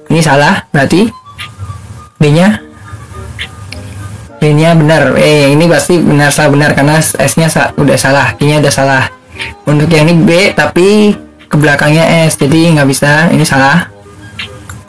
ini 0.09 0.21
salah 0.21 0.65
berarti 0.69 1.09
B 2.21 2.23
nya 2.29 2.61
ini 4.45 4.61
benar 4.77 5.17
eh 5.17 5.49
ini 5.49 5.65
pasti 5.65 5.97
benar 5.97 6.29
salah 6.29 6.53
benar 6.53 6.77
karena 6.77 7.01
S 7.01 7.33
nya 7.41 7.49
sa 7.49 7.73
udah 7.73 7.97
salah 7.97 8.37
Q 8.37 8.45
nya 8.45 8.61
udah 8.61 8.73
salah. 8.73 9.03
Untuk 9.65 9.89
yang 9.89 10.05
ini 10.07 10.21
B 10.21 10.31
tapi 10.53 11.17
ke 11.49 11.55
belakangnya 11.57 12.29
S 12.29 12.37
jadi 12.37 12.77
nggak 12.77 12.87
bisa 12.87 13.33
ini 13.33 13.41
salah. 13.41 13.89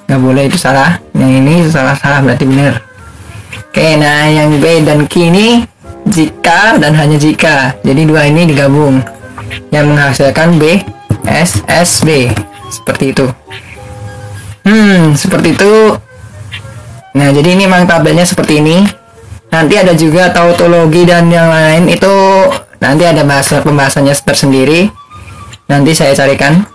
Nggak 0.07 0.21
boleh 0.21 0.43
itu 0.47 0.59
salah. 0.61 1.01
Yang 1.17 1.33
ini 1.41 1.55
salah 1.73 1.97
salah 1.97 2.21
berarti 2.21 2.45
benar 2.45 2.87
oke 3.77 4.01
nah 4.01 4.25
yang 4.25 4.57
B 4.57 4.81
dan 4.89 5.05
Q 5.05 5.29
ini 5.29 5.61
jika 6.09 6.81
dan 6.81 6.97
hanya 6.97 7.21
jika. 7.21 7.77
Jadi 7.85 8.09
dua 8.09 8.25
ini 8.25 8.49
digabung 8.49 9.05
yang 9.75 9.91
menghasilkan 9.91 10.59
B 10.59 10.83
S 11.27 11.63
S 11.67 12.03
B. 12.03 12.31
Seperti 12.67 13.15
itu. 13.15 13.27
Hmm 14.67 15.15
seperti 15.15 15.55
itu. 15.55 15.95
Nah 17.17 17.29
jadi 17.33 17.49
ini 17.55 17.65
memang 17.65 17.89
tabelnya 17.89 18.27
seperti 18.27 18.61
ini. 18.61 18.83
Nanti 19.49 19.79
ada 19.79 19.95
juga 19.97 20.29
tautologi 20.35 21.07
dan 21.07 21.31
yang 21.31 21.49
lain 21.49 21.89
itu 21.89 22.15
nanti 22.83 23.09
ada 23.09 23.25
bahasa 23.25 23.63
pembahasannya 23.65 24.13
tersendiri. 24.13 24.91
Nanti 25.71 25.97
saya 25.97 26.13
carikan. 26.13 26.67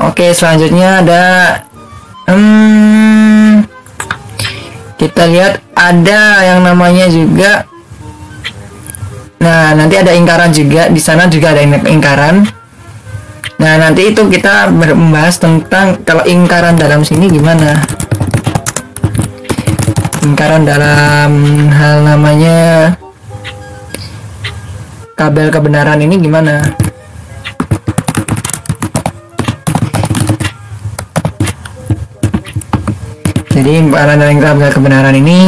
Oke 0.00 0.32
selanjutnya 0.32 1.04
ada 1.04 1.24
hmm, 2.24 3.68
kita 4.96 5.28
lihat 5.28 5.60
ada 5.76 6.40
yang 6.40 6.64
namanya 6.64 7.04
juga 7.12 7.68
nah 9.40 9.72
nanti 9.72 9.96
ada 9.96 10.12
ingkaran 10.12 10.52
juga. 10.52 10.92
Di 10.92 11.00
sana 11.00 11.26
juga 11.26 11.56
ada 11.56 11.64
ingkaran. 11.64 12.44
Nah 13.60 13.74
nanti 13.76 14.08
itu 14.12 14.24
kita 14.28 14.72
membahas 14.72 15.36
tentang 15.36 16.00
kalau 16.04 16.24
ingkaran 16.24 16.80
dalam 16.80 17.04
sini 17.04 17.28
gimana? 17.28 17.76
Ingkaran 20.20 20.64
dalam 20.64 21.32
hal 21.72 21.96
namanya 22.04 22.92
kabel 25.12 25.52
kebenaran 25.52 26.00
ini 26.00 26.16
gimana? 26.20 26.64
Jadi 33.52 33.70
ingkaran 33.76 34.16
dalam 34.16 34.40
kabel 34.40 34.72
kebenaran 34.72 35.16
ini 35.20 35.40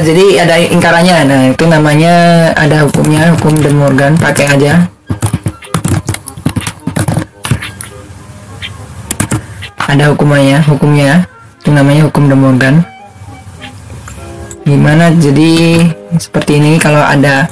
jadi 0.00 0.46
ada 0.46 0.56
ingkarannya. 0.60 1.16
Nah 1.28 1.40
itu 1.52 1.64
namanya 1.68 2.14
ada 2.56 2.88
hukumnya 2.88 3.34
hukum 3.36 3.52
De 3.58 3.70
Morgan. 3.74 4.16
Pakai 4.16 4.46
aja. 4.48 4.88
Ada 9.86 10.12
hukumannya 10.12 10.64
hukumnya. 10.64 11.28
Itu 11.60 11.70
namanya 11.74 12.08
hukum 12.08 12.28
De 12.30 12.36
Morgan. 12.36 12.84
Gimana? 14.66 15.14
Jadi 15.14 15.84
seperti 16.16 16.58
ini 16.58 16.80
kalau 16.80 17.04
ada 17.04 17.46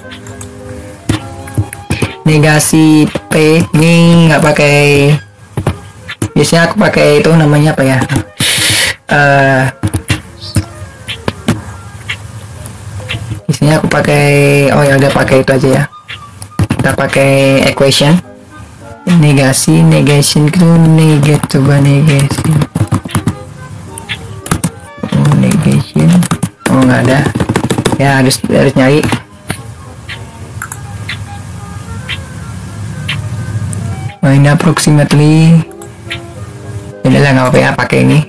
negasi 2.24 3.04
P 3.28 3.60
ini 3.76 4.26
nggak 4.26 4.40
pakai 4.40 5.12
biasanya 6.32 6.72
aku 6.72 6.80
pakai 6.80 7.20
itu 7.20 7.30
namanya 7.36 7.76
apa 7.76 7.82
ya? 7.84 7.98
Uh, 9.04 9.83
isinya 13.64 13.80
aku 13.80 13.88
pakai 13.88 14.28
oh 14.76 14.85
ya 14.85 15.00
udah 15.00 15.09
pakai 15.09 15.40
itu 15.40 15.50
aja 15.56 15.68
ya. 15.73 15.83
Kita 16.68 16.92
pakai 16.92 17.64
equation. 17.64 18.12
Negasi 19.09 19.80
negation 19.80 20.52
itu 20.52 20.68
negat 20.68 21.40
coba 21.49 21.80
negation. 21.80 22.61
Oh 25.16 25.33
negation. 25.40 26.12
Oh 26.68 26.85
nggak 26.85 27.09
ada. 27.09 27.25
Ya 27.97 28.21
harus 28.21 28.37
harus 28.52 28.76
nyari. 28.76 29.00
Main 34.21 34.44
approximately. 34.44 35.56
Ini 37.00 37.16
lah 37.16 37.30
nggak 37.33 37.49
apa 37.49 37.56
ya 37.56 37.71
pakai 37.73 38.04
ini. 38.04 38.21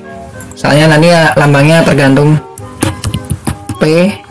Soalnya 0.56 0.96
nanti 0.96 1.12
ya 1.12 1.36
lambangnya 1.36 1.84
tergantung 1.84 2.40
P 3.84 4.24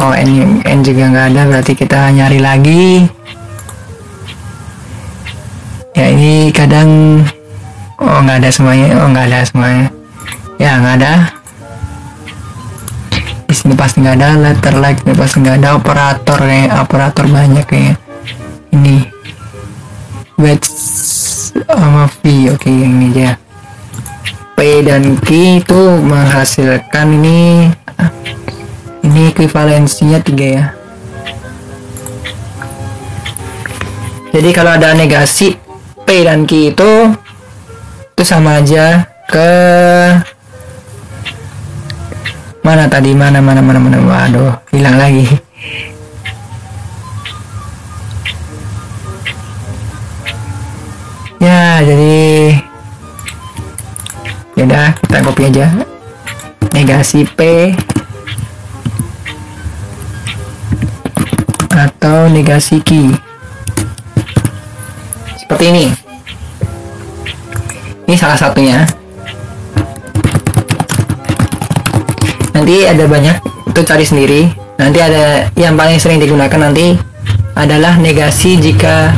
oh 0.00 0.12
N, 0.16 0.64
N 0.64 0.78
juga 0.80 1.12
nggak 1.12 1.26
ada 1.32 1.42
berarti 1.48 1.72
kita 1.76 2.10
nyari 2.12 2.40
lagi. 2.40 3.04
Ya 5.96 6.06
ini 6.10 6.48
kadang 6.50 7.20
oh 8.00 8.18
nggak 8.24 8.40
ada 8.40 8.50
semuanya 8.50 8.86
oh 9.00 9.08
nggak 9.12 9.26
ada 9.28 9.40
semuanya. 9.44 9.86
Ya 10.56 10.80
nggak 10.80 10.96
ada. 11.04 11.14
Di 13.44 13.54
sini 13.54 13.74
pasti 13.76 14.00
nggak 14.00 14.16
ada 14.16 14.28
letter 14.40 14.74
like 14.80 15.00
ini 15.04 15.12
pasti 15.12 15.44
nggak 15.44 15.56
ada 15.60 15.76
operator 15.76 16.38
kayak 16.40 16.72
operator 16.80 17.24
banyak 17.28 17.66
kayak 17.68 17.96
ini. 18.72 19.04
Wait 20.40 20.64
sama 21.68 22.08
V 22.08 22.50
oke 22.50 22.64
okay, 22.64 22.72
yang 22.72 22.96
ini 22.96 23.08
aja 23.12 23.30
P 24.56 24.80
dan 24.80 25.20
Q 25.20 25.28
itu 25.60 25.80
menghasilkan 26.00 27.06
ini 27.20 27.68
ini 29.00 29.32
equivalensinya 29.32 30.20
tiga 30.20 30.46
ya. 30.46 30.64
Jadi 34.30 34.50
kalau 34.54 34.78
ada 34.78 34.94
negasi 34.94 35.58
P 36.06 36.08
dan 36.22 36.46
Q 36.46 36.70
itu 36.70 36.92
itu 38.14 38.22
sama 38.22 38.62
aja 38.62 39.08
ke 39.26 39.50
mana 42.62 42.86
tadi? 42.86 43.10
Mana 43.16 43.42
mana 43.42 43.58
mana 43.58 43.82
mana? 43.82 43.98
Waduh 43.98 44.54
hilang 44.70 45.00
lagi. 45.00 45.26
Ya 51.40 51.80
jadi 51.80 52.60
ya 54.54 54.94
kita 54.94 55.18
copy 55.24 55.42
aja. 55.48 55.66
Negasi 56.70 57.26
P 57.26 57.72
atau 61.70 62.26
negasi 62.26 62.82
key 62.82 63.14
seperti 65.50 65.64
ini. 65.74 65.86
Ini 68.06 68.14
salah 68.14 68.38
satunya. 68.38 68.86
Nanti 72.54 72.86
ada 72.86 73.04
banyak 73.10 73.36
itu 73.66 73.80
cari 73.82 74.04
sendiri. 74.06 74.40
Nanti 74.78 75.02
ada 75.02 75.50
yang 75.58 75.74
paling 75.74 75.98
sering 75.98 76.22
digunakan 76.22 76.70
nanti 76.70 76.94
adalah 77.58 77.98
negasi 77.98 78.62
jika 78.62 79.10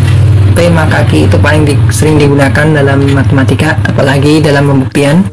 P 0.56 0.72
maka 0.72 1.04
Q 1.04 1.28
itu 1.28 1.36
paling 1.36 1.68
di, 1.68 1.76
sering 1.92 2.16
digunakan 2.16 2.64
dalam 2.64 3.12
matematika 3.12 3.76
apalagi 3.84 4.40
dalam 4.40 4.72
pembuktian. 4.72 5.28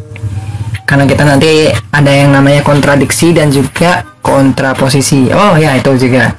Karena 0.83 1.07
kita 1.07 1.23
nanti 1.23 1.71
ada 1.95 2.11
yang 2.11 2.35
namanya 2.35 2.59
kontradiksi 2.59 3.31
dan 3.31 3.55
juga 3.55 4.03
kontraposisi. 4.19 5.31
Oh 5.31 5.55
ya 5.55 5.79
itu 5.79 5.95
juga 5.95 6.35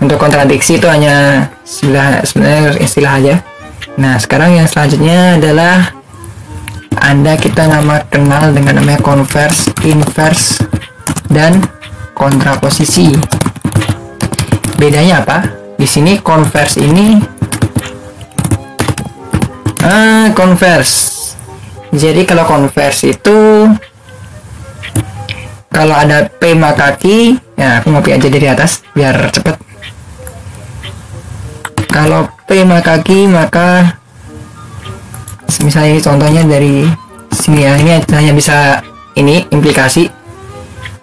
untuk 0.00 0.20
kontradiksi 0.20 0.76
itu 0.76 0.86
hanya 0.88 1.48
istilah 1.64 2.20
sebenarnya 2.24 2.62
istilah 2.80 3.12
aja. 3.16 3.34
Nah 3.96 4.20
sekarang 4.20 4.60
yang 4.60 4.68
selanjutnya 4.68 5.40
adalah 5.40 5.96
anda 7.00 7.36
kita 7.36 7.68
nama 7.68 8.04
kenal 8.08 8.52
dengan 8.52 8.80
namanya 8.82 9.00
converse 9.00 9.72
inverse 9.84 10.60
dan 11.32 11.60
kontraposisi. 12.16 13.16
Bedanya 14.76 15.24
apa? 15.24 15.38
Di 15.76 15.88
sini 15.88 16.20
converse 16.20 16.76
ini 16.80 17.20
ah 19.84 20.28
converse. 20.36 21.16
Jadi 21.96 22.28
kalau 22.28 22.44
converse 22.44 23.08
itu 23.08 23.70
kalau 25.72 25.92
ada 25.92 26.28
P 26.28 26.56
maka 26.56 26.96
Q 26.96 27.36
ya 27.56 27.80
aku 27.80 27.92
ngopi 27.92 28.16
aja 28.16 28.28
dari 28.28 28.48
atas 28.48 28.84
biar 28.92 29.28
cepet 29.32 29.65
kalau 31.90 32.28
P 32.46 32.62
maka 32.62 33.02
Q 33.02 33.26
maka 33.30 33.98
misalnya 35.62 35.98
contohnya 36.02 36.42
dari 36.46 36.86
sini 37.32 37.66
ya 37.66 37.78
ini 37.78 37.90
hanya 38.12 38.32
bisa 38.34 38.82
ini 39.16 39.46
implikasi. 39.50 40.10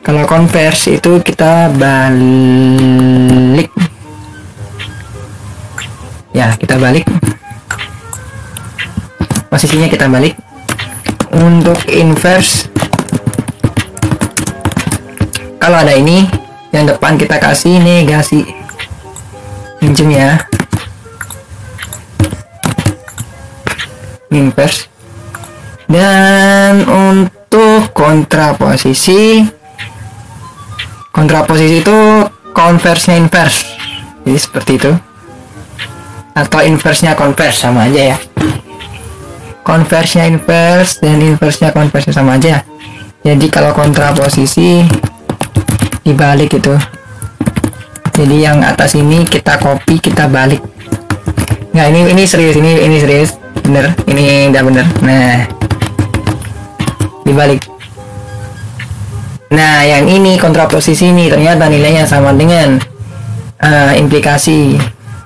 Kalau 0.04 0.28
converse 0.28 1.00
itu 1.00 1.24
kita 1.24 1.72
balik. 1.80 3.72
Ya 6.36 6.52
kita 6.60 6.76
balik. 6.76 7.08
Posisinya 9.48 9.88
kita 9.88 10.12
balik. 10.12 10.36
Untuk 11.34 11.80
inverse 11.90 12.70
kalau 15.64 15.80
ada 15.80 15.96
ini 15.96 16.28
yang 16.76 16.84
depan 16.84 17.16
kita 17.16 17.40
kasih 17.40 17.80
negasi 17.80 18.44
pinjem 19.80 20.12
ya 20.12 20.36
inverse 24.36 24.90
dan 25.88 26.86
untuk 26.90 27.94
kontraposisi 27.94 29.46
kontraposisi 31.14 31.86
itu 31.86 31.98
converse 32.58 33.14
nya 33.14 33.16
inverse. 33.22 33.60
Jadi 34.26 34.40
seperti 34.40 34.72
itu. 34.82 34.92
Atau 36.34 36.66
inverse 36.66 37.06
nya 37.06 37.14
converse 37.14 37.62
sama 37.62 37.86
aja 37.86 38.16
ya. 38.16 38.18
Converse 39.62 40.18
nya 40.18 40.26
inverse 40.26 40.98
dan 41.00 41.22
inverse 41.22 41.62
nya 41.62 41.70
converse 41.70 42.10
sama 42.10 42.42
aja. 42.42 42.66
Jadi 43.22 43.46
kalau 43.54 43.72
kontraposisi 43.78 44.82
dibalik 46.02 46.58
itu. 46.58 46.74
Jadi 48.14 48.36
yang 48.46 48.62
atas 48.66 48.98
ini 48.98 49.26
kita 49.26 49.62
copy 49.62 50.02
kita 50.02 50.26
balik. 50.26 50.62
Nggak 51.74 51.88
ini 51.90 52.00
ini 52.14 52.24
serius 52.26 52.58
ini 52.58 52.86
ini 52.86 52.98
serius 53.02 53.43
bener 53.64 53.86
ini 54.12 54.52
udah 54.52 54.64
bener. 54.64 54.86
Nah 55.02 55.48
dibalik. 57.24 57.62
Nah 59.54 59.86
yang 59.88 60.06
ini 60.12 60.36
kontraposisi 60.36 61.10
ini 61.10 61.32
ternyata 61.32 61.72
nilainya 61.72 62.04
sama 62.04 62.36
dengan 62.36 62.78
uh, 63.64 63.94
implikasi. 63.96 64.78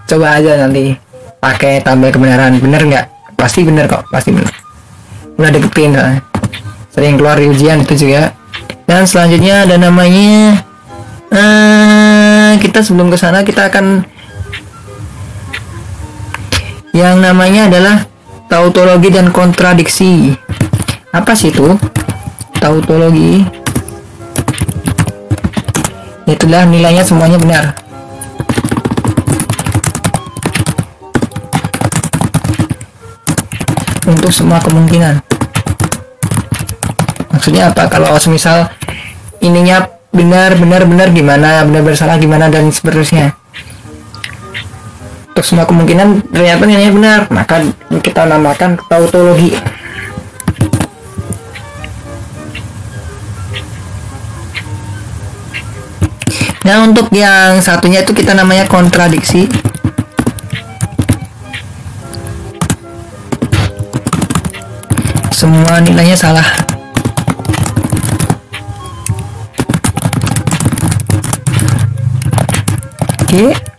Coba 0.08 0.40
aja 0.40 0.56
nanti 0.62 0.96
pakai 1.42 1.82
tabel 1.82 2.14
kebenaran. 2.14 2.62
Bener 2.62 2.82
nggak? 2.86 3.06
Pasti 3.36 3.66
bener 3.66 3.90
kok 3.90 4.06
pasti 4.14 4.32
bener. 4.32 4.54
Udah 5.38 5.50
deketin 5.54 5.94
soalnya. 5.94 6.22
sering 6.98 7.14
keluar 7.14 7.38
di 7.38 7.46
ujian 7.46 7.86
itu 7.86 8.08
juga. 8.08 8.34
Dan 8.90 9.06
selanjutnya 9.06 9.70
ada 9.70 9.78
namanya 9.78 10.66
uh, 11.30 12.52
kita 12.58 12.82
sebelum 12.82 13.14
ke 13.14 13.18
sana 13.20 13.46
kita 13.46 13.70
akan 13.70 14.02
yang 16.98 17.22
namanya 17.22 17.70
adalah 17.70 18.10
tautologi 18.48 19.12
dan 19.12 19.30
kontradiksi. 19.30 20.32
Apa 21.12 21.36
sih 21.36 21.52
itu? 21.52 21.76
Tautologi. 22.58 23.44
Itulah 26.28 26.68
nilainya 26.68 27.04
semuanya 27.04 27.40
benar. 27.40 27.64
Untuk 34.08 34.32
semua 34.32 34.60
kemungkinan. 34.64 35.20
Maksudnya 37.32 37.72
apa? 37.72 37.92
Kalau 37.92 38.16
misal 38.32 38.72
ininya 39.44 39.88
benar 40.16 40.56
benar 40.56 40.88
benar 40.88 41.08
gimana? 41.12 41.64
Benar 41.68 41.84
bersalah 41.84 42.16
gimana 42.16 42.48
dan 42.48 42.72
seterusnya 42.72 43.36
untuk 45.38 45.54
semua 45.54 45.70
kemungkinan 45.70 46.34
ternyata 46.34 46.66
nilainya 46.66 46.90
benar. 46.98 47.20
Maka 47.30 47.62
kita 48.02 48.26
namakan 48.26 48.74
tautologi. 48.90 49.54
Nah 56.66 56.82
untuk 56.82 57.14
yang 57.14 57.62
satunya 57.62 58.02
itu 58.02 58.18
kita 58.18 58.34
namanya 58.34 58.66
kontradiksi. 58.66 59.46
Semua 65.30 65.86
nilainya 65.86 66.18
salah. 66.18 66.50
Oke 73.22 73.77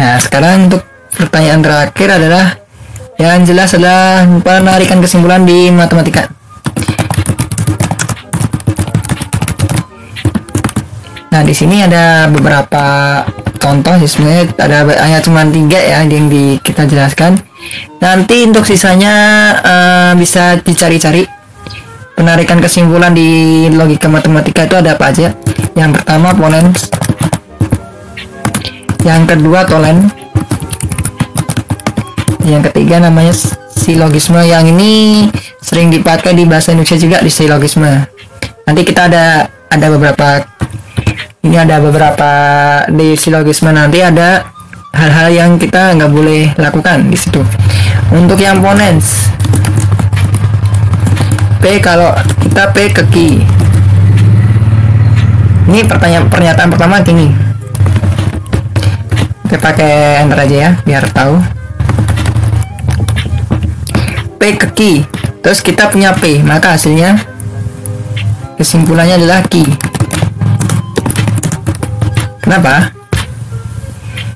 nah 0.00 0.16
sekarang 0.16 0.72
untuk 0.72 0.80
pertanyaan 1.12 1.60
terakhir 1.60 2.08
adalah 2.16 2.56
yang 3.20 3.44
jelas 3.44 3.76
adalah 3.76 4.24
penarikan 4.40 5.04
kesimpulan 5.04 5.44
di 5.44 5.68
matematika 5.68 6.32
Nah, 11.30 11.46
di 11.46 11.54
sini 11.54 11.78
ada 11.78 12.26
beberapa 12.26 12.84
contoh 13.62 13.94
sih 14.02 14.10
sebenarnya 14.10 14.44
ada 14.58 14.78
hanya 14.98 15.18
cuma 15.22 15.46
tiga 15.46 15.78
ya 15.78 16.02
yang 16.02 16.26
di 16.26 16.58
kita 16.58 16.90
jelaskan. 16.90 17.38
Nanti 18.02 18.50
untuk 18.50 18.66
sisanya 18.66 19.14
uh, 19.62 20.12
bisa 20.18 20.58
dicari-cari 20.58 21.22
penarikan 22.18 22.58
kesimpulan 22.58 23.14
di 23.14 23.70
logika 23.70 24.10
matematika 24.10 24.66
itu 24.66 24.74
ada 24.74 24.98
apa 24.98 25.14
aja. 25.14 25.30
Yang 25.78 26.02
pertama 26.02 26.34
ponens, 26.34 26.90
yang 29.00 29.24
kedua 29.24 29.64
tolen, 29.64 30.12
yang 32.44 32.60
ketiga 32.68 33.00
namanya 33.00 33.32
silogisme. 33.72 34.40
Yang 34.44 34.76
ini 34.76 34.92
sering 35.64 35.88
dipakai 35.88 36.36
di 36.36 36.44
bahasa 36.44 36.76
Indonesia 36.76 37.00
juga 37.00 37.18
di 37.24 37.32
silogisme. 37.32 37.88
Nanti 38.68 38.82
kita 38.84 39.08
ada 39.08 39.48
ada 39.72 39.86
beberapa 39.88 40.44
ini 41.40 41.56
ada 41.56 41.80
beberapa 41.80 42.30
di 42.92 43.16
silogisme. 43.16 43.72
Nanti 43.72 44.04
ada 44.04 44.44
hal-hal 44.92 45.28
yang 45.32 45.50
kita 45.56 45.96
nggak 45.96 46.12
boleh 46.12 46.52
lakukan 46.60 47.08
di 47.08 47.16
situ. 47.16 47.40
Untuk 48.12 48.36
yang 48.42 48.60
ponens 48.60 49.30
P 51.62 51.80
kalau 51.80 52.12
kita 52.44 52.68
P 52.76 52.76
ke 52.92 53.02
Q. 53.08 53.14
Ini 55.70 55.86
pertanyaan 55.86 56.26
pernyataan 56.26 56.66
pertama 56.66 56.98
gini 56.98 57.49
kita 59.50 59.58
pakai 59.58 60.22
enter 60.22 60.38
aja 60.38 60.56
ya 60.56 60.70
biar 60.86 61.02
tahu 61.10 61.42
P 64.38 64.42
ke 64.54 64.68
Q 64.70 64.80
terus 65.42 65.58
kita 65.58 65.90
punya 65.90 66.14
P 66.14 66.38
maka 66.46 66.78
hasilnya 66.78 67.18
kesimpulannya 68.54 69.18
adalah 69.18 69.42
Q 69.50 69.66
Kenapa? 72.50 72.90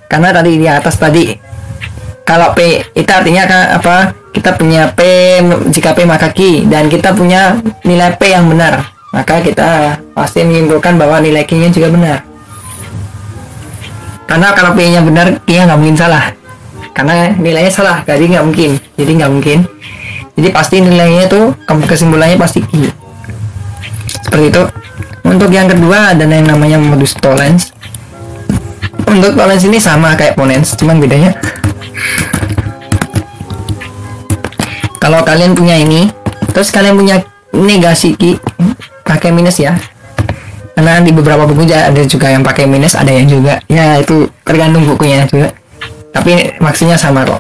Karena 0.07 0.31
tadi 0.31 0.55
di 0.55 0.71
atas 0.71 0.95
tadi 1.03 1.35
kalau 2.23 2.55
P 2.55 2.79
itu 2.95 3.11
artinya 3.11 3.75
apa? 3.75 4.15
Kita 4.31 4.55
punya 4.55 4.87
P 4.95 5.03
jika 5.75 5.99
P 5.99 6.07
maka 6.07 6.31
Q 6.31 6.71
dan 6.71 6.87
kita 6.87 7.11
punya 7.11 7.59
nilai 7.83 8.15
P 8.15 8.31
yang 8.31 8.47
benar. 8.47 8.87
Maka 9.11 9.43
kita 9.43 9.99
pasti 10.15 10.47
menyimpulkan 10.47 10.95
bahwa 10.95 11.19
nilai 11.19 11.43
Q-nya 11.43 11.75
juga 11.75 11.91
benar. 11.91 12.34
Karena 14.25 14.57
kalau 14.57 14.73
P-nya 14.73 15.05
benar, 15.05 15.39
Q-nya 15.45 15.69
nggak 15.69 15.79
mungkin 15.79 15.99
salah. 15.99 16.33
Karena 16.95 17.35
nilainya 17.35 17.73
salah, 17.73 18.01
jadi 18.07 18.25
nggak 18.25 18.45
mungkin. 18.45 18.71
Jadi 18.97 19.11
nggak 19.21 19.31
mungkin. 19.31 19.59
Jadi 20.35 20.49
pasti 20.51 20.77
nilainya 20.83 21.31
itu 21.31 21.41
kesimpulannya 21.65 22.39
pasti 22.39 22.65
Q. 22.65 22.91
Seperti 24.27 24.47
itu. 24.51 24.63
Untuk 25.25 25.49
yang 25.49 25.67
kedua 25.71 26.13
ada 26.13 26.29
yang 26.29 26.45
namanya 26.45 26.77
modus 26.77 27.17
tolerance 27.17 27.75
untuk 29.15 29.37
balance 29.39 29.65
ini 29.69 29.79
sama 29.79 30.19
kayak 30.19 30.35
ponens 30.35 30.75
cuman 30.75 30.99
bedanya 30.99 31.37
kalau 34.99 35.23
kalian 35.23 35.55
punya 35.55 35.79
ini 35.79 36.11
terus 36.51 36.75
kalian 36.75 36.99
punya 36.99 37.23
negasi 37.55 38.19
ki 38.19 38.41
pakai 39.07 39.31
minus 39.31 39.63
ya 39.63 39.79
karena 40.75 40.99
di 41.01 41.15
beberapa 41.15 41.47
buku 41.47 41.71
ada 41.71 42.03
juga 42.03 42.35
yang 42.35 42.43
pakai 42.43 42.67
minus 42.67 42.99
ada 42.99 43.15
yang 43.15 43.31
juga. 43.31 43.63
Ya 43.71 43.99
itu 44.03 44.27
tergantung 44.43 44.83
bukunya 44.85 45.23
juga. 45.31 45.55
Tapi 46.11 46.59
maksudnya 46.59 46.99
sama 46.99 47.23
kok. 47.23 47.39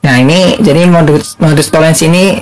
Nah 0.00 0.16
ini 0.16 0.56
jadi 0.60 0.88
modus 0.88 1.36
modus 1.36 1.68
tolerance 1.68 2.00
ini 2.00 2.40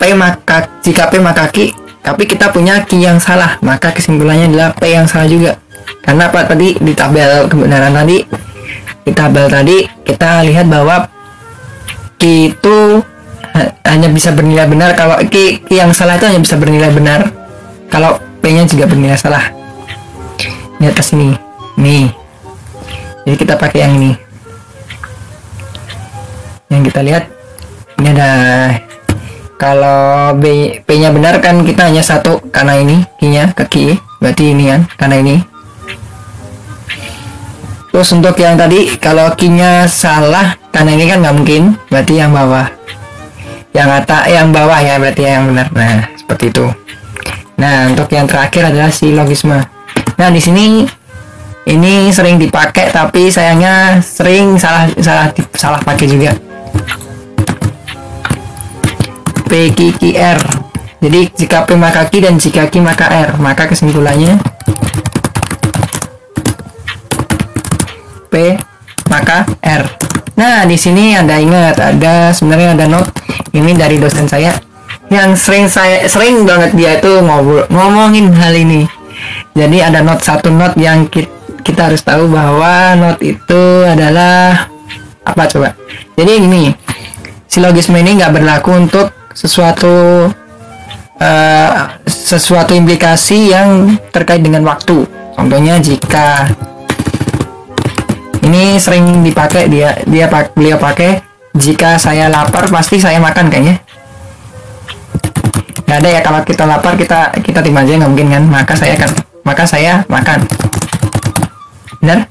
P 0.00 0.16
maka 0.16 0.80
jika 0.80 1.12
P 1.12 1.20
maka 1.20 1.52
Q 1.52 1.76
tapi 2.00 2.24
kita 2.24 2.48
punya 2.48 2.80
Q 2.88 2.96
yang 2.96 3.20
salah. 3.20 3.60
Maka 3.60 3.92
kesimpulannya 3.92 4.48
adalah 4.48 4.72
P 4.72 4.88
yang 4.88 5.04
salah 5.04 5.28
juga. 5.28 5.60
Karena 6.00 6.32
apa? 6.32 6.48
Tadi 6.48 6.80
di 6.80 6.92
tabel 6.96 7.52
kebenaran 7.52 7.92
tadi 7.92 8.24
di 9.04 9.12
tabel 9.12 9.48
tadi 9.52 9.84
kita 10.08 10.40
lihat 10.48 10.64
bahwa 10.72 11.04
Q 12.16 12.22
itu 12.56 13.04
hanya 13.84 14.08
bisa 14.08 14.32
bernilai 14.32 14.64
benar. 14.64 14.96
Kalau 14.96 15.20
Q, 15.26 15.68
yang 15.68 15.92
salah 15.92 16.16
itu 16.16 16.24
hanya 16.24 16.40
bisa 16.40 16.56
bernilai 16.56 16.88
benar. 16.94 17.28
Kalau 17.90 18.22
P 18.40 18.44
nya 18.50 18.64
juga 18.64 18.88
bernilai 18.88 19.20
salah 19.20 19.52
di 20.80 20.84
atas 20.88 21.12
ini 21.12 21.36
nih 21.76 22.08
jadi 23.28 23.36
kita 23.36 23.54
pakai 23.60 23.78
yang 23.84 23.92
ini 24.00 24.12
yang 26.72 26.82
kita 26.82 27.00
lihat 27.04 27.24
ini 28.00 28.08
ada 28.16 28.30
kalau 29.60 30.32
B, 30.40 30.76
P 30.82 30.88
nya 30.96 31.12
benar 31.12 31.36
kan 31.44 31.60
kita 31.62 31.92
hanya 31.92 32.00
satu 32.00 32.40
karena 32.48 32.80
ini 32.80 33.04
Q 33.20 33.28
nya 33.28 33.44
ke 33.52 33.68
berarti 34.18 34.56
ini 34.56 34.64
kan 34.72 34.88
karena 34.96 35.16
ini 35.20 35.36
Terus 37.90 38.14
untuk 38.14 38.38
yang 38.38 38.54
tadi 38.54 38.96
kalau 39.02 39.34
kinya 39.34 39.82
salah 39.90 40.54
karena 40.70 40.94
ini 40.94 41.04
kan 41.10 41.26
nggak 41.26 41.36
mungkin 41.36 41.62
berarti 41.90 42.22
yang 42.22 42.30
bawah. 42.30 42.70
Yang 43.74 43.88
atas 44.02 44.22
yang 44.30 44.48
bawah 44.54 44.78
ya 44.78 44.94
berarti 45.02 45.22
yang 45.26 45.50
benar. 45.50 45.66
Nah 45.74 46.06
seperti 46.14 46.54
itu. 46.54 46.66
Nah 47.60 47.92
untuk 47.92 48.08
yang 48.08 48.24
terakhir 48.24 48.72
adalah 48.72 48.88
silogisme. 48.88 49.60
Nah 50.16 50.28
di 50.32 50.40
sini 50.40 50.88
ini 51.68 52.08
sering 52.08 52.40
dipakai 52.40 52.88
tapi 52.88 53.28
sayangnya 53.28 54.00
sering 54.00 54.56
salah 54.56 54.88
salah 54.96 55.28
salah 55.52 55.80
pakai 55.84 56.08
juga. 56.08 56.32
PQQR. 59.44 60.40
Jadi 61.00 61.20
jika 61.36 61.68
P 61.68 61.76
maka 61.76 62.08
Q 62.08 62.24
dan 62.24 62.40
jika 62.40 62.68
Q 62.68 62.80
maka 62.80 63.08
R, 63.08 63.36
maka 63.40 63.68
kesimpulannya 63.68 64.40
P 68.28 68.56
maka 69.08 69.44
R. 69.64 69.84
Nah, 70.38 70.64
di 70.64 70.76
sini 70.80 71.12
ada 71.12 71.36
ingat 71.36 71.76
ada 71.76 72.32
sebenarnya 72.32 72.72
ada 72.72 72.86
note 72.88 73.12
ini 73.52 73.76
dari 73.76 74.00
dosen 74.00 74.24
saya 74.24 74.69
yang 75.10 75.34
sering 75.34 75.66
saya 75.66 76.06
sering 76.06 76.46
banget 76.46 76.70
dia 76.78 76.90
itu 77.02 77.18
ngobrol 77.20 77.66
ngomongin 77.68 78.30
hal 78.30 78.54
ini. 78.54 78.86
Jadi 79.52 79.82
ada 79.82 80.00
note 80.00 80.22
satu 80.22 80.48
note 80.48 80.78
yang 80.78 81.10
kita, 81.10 81.28
kita 81.66 81.90
harus 81.90 82.00
tahu 82.00 82.30
bahwa 82.30 82.94
note 82.96 83.20
itu 83.20 83.62
adalah 83.84 84.70
apa 85.26 85.42
coba. 85.50 85.74
Jadi 86.14 86.32
ini 86.40 86.70
silogisme 87.50 87.98
ini 87.98 88.22
nggak 88.22 88.32
berlaku 88.38 88.70
untuk 88.78 89.10
sesuatu 89.34 90.30
uh, 91.20 91.72
sesuatu 92.06 92.72
implikasi 92.74 93.50
yang 93.52 93.98
terkait 94.10 94.42
dengan 94.42 94.62
waktu 94.66 95.04
contohnya 95.36 95.78
jika 95.78 96.50
ini 98.46 98.80
sering 98.80 99.22
dipakai 99.22 99.68
dia 99.68 99.98
dia 100.08 100.26
beliau 100.56 100.80
pakai 100.80 101.20
jika 101.54 101.98
saya 101.98 102.30
lapar 102.30 102.70
pasti 102.70 103.02
saya 103.02 103.18
makan 103.18 103.50
kayaknya 103.52 103.82
nggak 105.90 106.06
ada 106.06 106.10
ya 106.14 106.20
kalau 106.22 106.40
kita 106.46 106.64
lapar 106.70 106.94
kita 106.94 107.34
kita 107.42 107.58
tiba 107.66 107.82
aja 107.82 107.98
nggak 107.98 108.10
mungkin 108.14 108.30
kan? 108.30 108.44
Maka 108.46 108.78
saya 108.78 108.94
akan 108.94 109.10
maka 109.42 109.64
saya 109.66 109.92
makan. 110.06 110.38
Benar? 111.98 112.30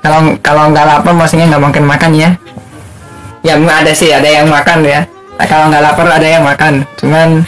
Kalau 0.00 0.32
kalau 0.40 0.72
nggak 0.72 0.86
lapar 0.88 1.12
maksudnya 1.12 1.44
nggak 1.52 1.60
mungkin 1.60 1.84
makan 1.84 2.16
ya? 2.16 2.40
Ya 3.44 3.60
ada 3.60 3.92
sih 3.92 4.08
ada 4.08 4.24
yang 4.24 4.48
makan 4.48 4.80
ya. 4.80 5.04
Kalau 5.44 5.68
nggak 5.68 5.84
lapar 5.84 6.08
ada 6.08 6.24
yang 6.24 6.40
makan. 6.40 6.88
Cuman 6.96 7.44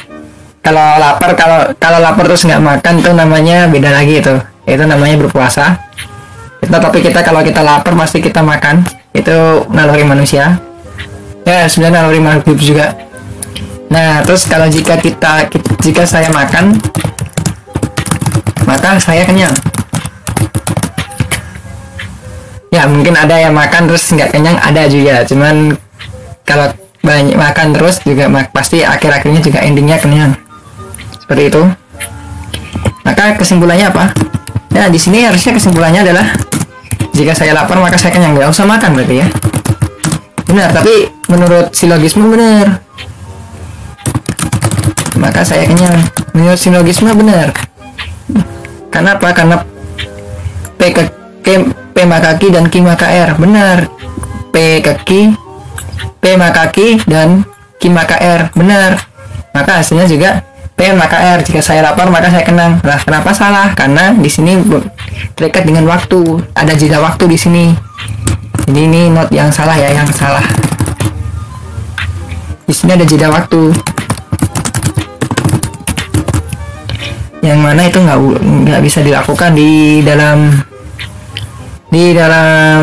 kalau 0.60 1.00
lapar 1.00 1.32
kalau 1.32 1.72
kalau 1.80 1.98
lapar 2.04 2.28
terus 2.28 2.44
nggak 2.44 2.60
makan 2.60 2.94
tuh 3.00 3.16
namanya 3.16 3.72
beda 3.72 3.96
lagi 3.96 4.20
itu. 4.20 4.36
Itu 4.68 4.84
namanya 4.84 5.16
berpuasa. 5.16 5.80
Kita 6.60 6.76
tapi 6.76 7.00
kita 7.00 7.24
kalau 7.24 7.40
kita 7.40 7.64
lapar 7.64 7.96
pasti 7.96 8.20
kita 8.20 8.44
makan. 8.44 8.84
Itu 9.16 9.64
naluri 9.72 10.04
manusia. 10.04 10.60
Ya 11.48 11.64
sebenarnya 11.64 12.04
naluri 12.04 12.20
makhluk 12.20 12.60
juga 12.60 13.08
nah 13.90 14.22
terus 14.22 14.46
kalau 14.46 14.70
jika 14.70 14.94
kita 15.02 15.50
jika 15.82 16.06
saya 16.06 16.30
makan 16.30 16.78
maka 18.70 19.02
saya 19.02 19.26
kenyang. 19.26 19.50
Ya 22.70 22.86
mungkin 22.86 23.18
ada 23.18 23.34
yang 23.34 23.50
makan 23.50 23.90
terus 23.90 24.06
nggak 24.14 24.30
kenyang 24.30 24.54
ada 24.62 24.86
juga. 24.86 25.26
Cuman 25.26 25.74
kalau 26.46 26.70
banyak 27.02 27.34
makan 27.34 27.74
terus 27.74 27.98
juga 28.06 28.30
pasti 28.54 28.86
akhir-akhirnya 28.86 29.42
juga 29.42 29.58
endingnya 29.66 29.98
kenyang. 29.98 30.38
Seperti 31.18 31.50
itu. 31.50 31.62
Maka 33.02 33.34
kesimpulannya 33.34 33.90
apa? 33.90 34.14
Nah 34.70 34.86
di 34.86 35.02
sini 35.02 35.26
harusnya 35.26 35.50
kesimpulannya 35.58 36.06
adalah 36.06 36.30
jika 37.10 37.34
saya 37.34 37.58
lapar 37.58 37.82
maka 37.82 37.98
saya 37.98 38.14
kenyang. 38.14 38.38
Nggak 38.38 38.54
usah 38.54 38.70
makan 38.70 38.94
berarti 38.94 39.18
ya. 39.18 39.26
Benar 40.46 40.70
tapi 40.70 41.10
menurut 41.26 41.74
silogisme 41.74 42.22
benar 42.30 42.86
maka 45.20 45.44
saya 45.44 45.68
kenyang 45.68 46.00
menurut 46.32 46.56
silogisme 46.56 47.12
benar 47.12 47.52
karena 48.88 49.14
apa 49.14 49.28
karena 49.36 49.56
p 50.74 50.80
ke 50.90 51.02
k, 51.44 51.46
p 51.92 51.96
maka 52.08 52.40
ki 52.40 52.48
dan 52.48 52.66
ki 52.72 52.80
maka 52.80 53.06
r 53.12 53.36
benar 53.36 53.86
p 54.48 54.80
ke 54.80 54.92
ki 55.04 55.20
p 56.18 56.24
maka 56.40 56.72
ki 56.72 57.04
dan 57.04 57.44
ki 57.76 57.92
maka 57.92 58.16
r 58.16 58.48
benar 58.56 59.04
maka 59.52 59.82
hasilnya 59.82 60.06
juga 60.08 60.30
P 60.80 60.96
maka 60.96 61.36
R. 61.36 61.44
Jika 61.44 61.60
saya 61.60 61.84
lapar 61.84 62.08
maka 62.08 62.32
saya 62.32 62.40
kenang. 62.40 62.80
Lah 62.80 62.96
kenapa 63.04 63.36
salah? 63.36 63.76
Karena 63.76 64.16
di 64.16 64.32
sini 64.32 64.56
terikat 65.36 65.68
dengan 65.68 65.84
waktu. 65.84 66.40
Ada 66.56 66.72
jeda 66.72 67.04
waktu 67.04 67.28
di 67.28 67.36
sini. 67.36 67.64
Jadi 68.64 68.80
ini 68.88 69.12
not 69.12 69.28
yang 69.28 69.52
salah 69.52 69.76
ya, 69.76 69.92
yang 69.92 70.08
salah. 70.08 70.40
Di 72.64 72.72
sini 72.72 72.96
ada 72.96 73.04
jeda 73.04 73.28
waktu. 73.28 73.76
Yang 77.40 77.60
mana 77.60 77.80
itu 77.88 77.98
nggak 78.00 78.18
nggak 78.68 78.82
bisa 78.84 79.00
dilakukan 79.00 79.50
di 79.56 80.04
dalam 80.04 80.52
di 81.90 82.12
dalam 82.12 82.82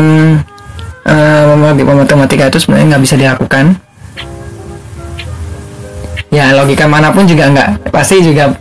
uh, 1.06 1.54
matematika 1.96 2.50
itu 2.50 2.58
sebenarnya 2.60 2.86
nggak 2.94 3.04
bisa 3.06 3.14
dilakukan. 3.14 3.64
Ya 6.28 6.52
logika 6.52 6.84
mana 6.84 7.08
pun 7.14 7.24
juga 7.24 7.48
nggak 7.48 7.88
pasti 7.88 8.20
juga 8.20 8.52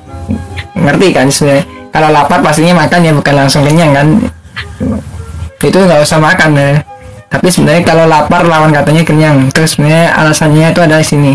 ngerti 0.78 1.08
kan 1.12 1.28
sebenarnya. 1.28 1.66
Kalau 1.92 2.10
lapar 2.14 2.40
pastinya 2.46 2.86
makan 2.86 3.00
ya 3.02 3.12
bukan 3.18 3.34
langsung 3.34 3.66
kenyang 3.66 3.92
kan. 3.92 4.08
Itu 5.58 5.78
nggak 5.82 6.06
usah 6.06 6.22
makan 6.22 6.54
ya. 6.54 6.86
Tapi 7.28 7.48
sebenarnya 7.50 7.84
kalau 7.84 8.06
lapar 8.06 8.46
lawan 8.46 8.70
katanya 8.70 9.02
kenyang. 9.04 9.50
Terus 9.50 9.76
sebenarnya 9.76 10.14
alasannya 10.14 10.72
itu 10.72 10.80
ada 10.80 11.02
di 11.02 11.08
sini. 11.10 11.34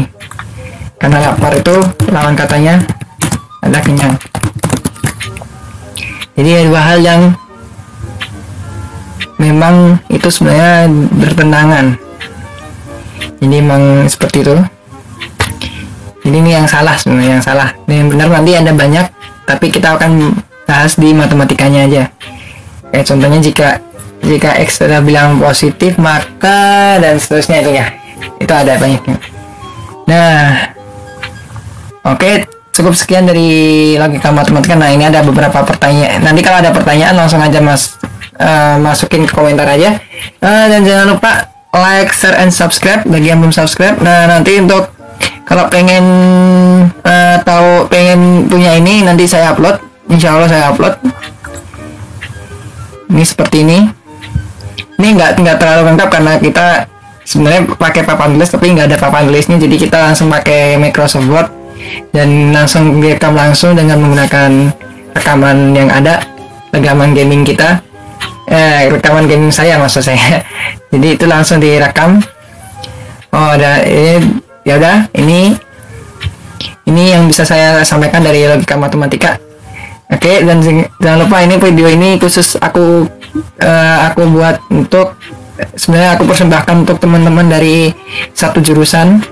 Karena 1.03 1.19
lapar 1.19 1.53
itu 1.59 1.75
lawan 2.15 2.39
katanya 2.39 2.79
ada 3.63 3.79
kenyang 3.81 4.19
jadi 6.33 6.49
ada 6.59 6.65
dua 6.73 6.81
hal 6.81 6.99
yang 7.05 7.21
memang 9.37 10.01
itu 10.09 10.29
sebenarnya 10.33 10.89
bertentangan. 11.13 11.87
Ini 13.43 13.57
memang 13.61 14.07
seperti 14.09 14.47
itu. 14.47 14.57
Jadi 16.23 16.37
ini 16.39 16.55
yang 16.55 16.71
salah 16.71 16.97
sebenarnya 16.97 17.43
yang 17.43 17.45
salah. 17.45 17.69
Yang 17.91 18.17
benar 18.17 18.29
nanti 18.33 18.53
ada 18.57 18.73
banyak 18.73 19.07
tapi 19.45 19.69
kita 19.69 19.99
akan 19.99 20.33
bahas 20.65 20.97
di 20.97 21.13
matematikanya 21.13 21.85
aja. 21.85 22.05
Kayak 22.95 23.07
contohnya 23.13 23.41
jika 23.43 23.69
jika 24.23 24.51
x 24.63 24.79
sudah 24.79 25.03
bilang 25.03 25.43
positif 25.43 25.99
maka 26.01 26.97
dan 27.03 27.21
seterusnya 27.21 27.61
itu 27.61 27.71
ya. 27.77 27.87
Itu 28.41 28.53
ada 28.55 28.79
banyaknya. 28.81 29.21
Nah 30.09 30.39
oke. 32.09 32.17
okay, 32.17 32.62
cukup 32.73 32.97
sekian 32.97 33.29
dari 33.29 33.95
logika 34.01 34.33
matematika 34.33 34.75
nah 34.75 34.89
ini 34.89 35.05
ada 35.05 35.21
beberapa 35.21 35.61
pertanyaan. 35.63 36.25
Nanti 36.25 36.41
kalau 36.41 36.65
ada 36.65 36.73
pertanyaan 36.73 37.15
langsung 37.15 37.39
aja 37.45 37.61
mas 37.61 38.01
uh, 38.41 38.81
masukin 38.81 39.29
ke 39.29 39.33
komentar 39.37 39.69
aja. 39.69 40.01
Uh, 40.41 40.67
dan 40.73 40.81
jangan 40.83 41.13
lupa 41.13 41.53
like 41.77 42.11
share 42.17 42.35
and 42.41 42.49
subscribe. 42.49 43.05
Bagi 43.05 43.29
yang 43.29 43.45
belum 43.45 43.53
subscribe 43.53 44.01
nah 44.01 44.25
nanti 44.25 44.57
untuk 44.57 44.89
kalau 45.45 45.69
pengen 45.69 46.05
uh, 47.05 47.37
tahu 47.45 47.87
pengen 47.93 48.49
punya 48.49 48.81
ini 48.81 49.05
nanti 49.05 49.29
saya 49.29 49.53
upload. 49.53 49.77
Insya 50.09 50.33
Allah 50.33 50.49
saya 50.49 50.65
upload. 50.73 50.97
Ini 53.13 53.25
seperti 53.29 53.69
ini. 53.69 53.79
Ini 54.97 55.09
nggak 55.13 55.45
nggak 55.45 55.57
terlalu 55.61 55.93
lengkap 55.93 56.09
karena 56.09 56.33
kita 56.41 56.67
sebenarnya 57.23 57.69
pakai 57.77 58.03
papan 58.03 58.33
tulis 58.33 58.49
tapi 58.49 58.73
nggak 58.73 58.87
ada 58.89 58.97
papan 58.97 59.29
tulisnya. 59.29 59.61
Jadi 59.61 59.77
kita 59.77 60.01
langsung 60.09 60.33
pakai 60.33 60.81
Microsoft 60.81 61.29
Word 61.29 61.62
dan 62.13 62.53
langsung 62.53 63.01
direkam 63.01 63.33
langsung 63.33 63.73
dengan 63.79 64.01
menggunakan 64.01 64.71
rekaman 65.17 65.77
yang 65.77 65.89
ada 65.89 66.25
rekaman 66.73 67.13
gaming 67.13 67.45
kita. 67.45 67.81
Eh 68.49 68.91
rekaman 68.91 69.29
gaming 69.31 69.53
saya 69.55 69.79
maksud 69.81 70.05
saya. 70.05 70.43
Jadi 70.93 71.09
itu 71.17 71.25
langsung 71.25 71.63
direkam. 71.63 72.21
Oh 73.33 73.57
ada 73.57 73.81
ini 73.89 74.41
ya 74.63 74.77
udah 74.77 75.09
ini 75.17 75.57
ini 76.85 77.15
yang 77.17 77.31
bisa 77.31 77.47
saya 77.49 77.81
sampaikan 77.87 78.21
dari 78.21 78.45
logika 78.45 78.77
matematika. 78.77 79.41
Oke 80.13 80.29
okay, 80.29 80.37
dan 80.45 80.61
jangan 81.01 81.25
lupa 81.25 81.41
ini 81.41 81.57
video 81.57 81.89
ini 81.89 82.21
khusus 82.21 82.61
aku 82.61 83.09
uh, 83.65 83.99
aku 84.13 84.29
buat 84.29 84.61
untuk 84.69 85.17
sebenarnya 85.73 86.21
aku 86.21 86.29
persembahkan 86.29 86.85
untuk 86.85 87.01
teman-teman 87.01 87.49
dari 87.49 87.93
satu 88.37 88.61
jurusan 88.61 89.25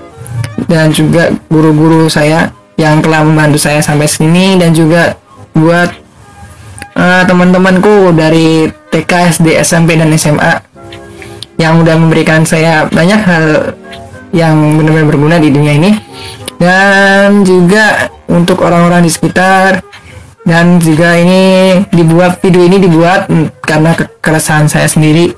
dan 0.65 0.93
juga 0.95 1.33
guru-guru 1.51 2.07
saya 2.07 2.53
yang 2.79 3.03
telah 3.03 3.21
membantu 3.21 3.59
saya 3.61 3.83
sampai 3.83 4.07
sini 4.09 4.57
dan 4.57 4.73
juga 4.73 5.19
buat 5.53 5.91
uh, 6.95 7.23
teman-temanku 7.27 8.15
dari 8.15 8.71
TK, 8.91 9.11
SD, 9.37 9.47
SMP 9.61 9.99
dan 9.99 10.09
SMA 10.15 10.71
yang 11.61 11.77
udah 11.83 11.95
memberikan 11.99 12.41
saya 12.41 12.89
banyak 12.89 13.21
hal 13.21 13.45
yang 14.33 14.79
benar-benar 14.79 15.07
berguna 15.07 15.35
di 15.37 15.51
dunia 15.53 15.77
ini. 15.77 15.91
Dan 16.61 17.41
juga 17.41 18.09
untuk 18.29 18.61
orang-orang 18.61 19.05
di 19.05 19.11
sekitar 19.11 19.81
dan 20.45 20.77
juga 20.77 21.17
ini 21.17 21.77
dibuat 21.89 22.37
video 22.41 22.65
ini 22.65 22.77
dibuat 22.81 23.29
karena 23.65 23.97
keresahan 24.21 24.69
saya 24.69 24.85
sendiri. 24.85 25.33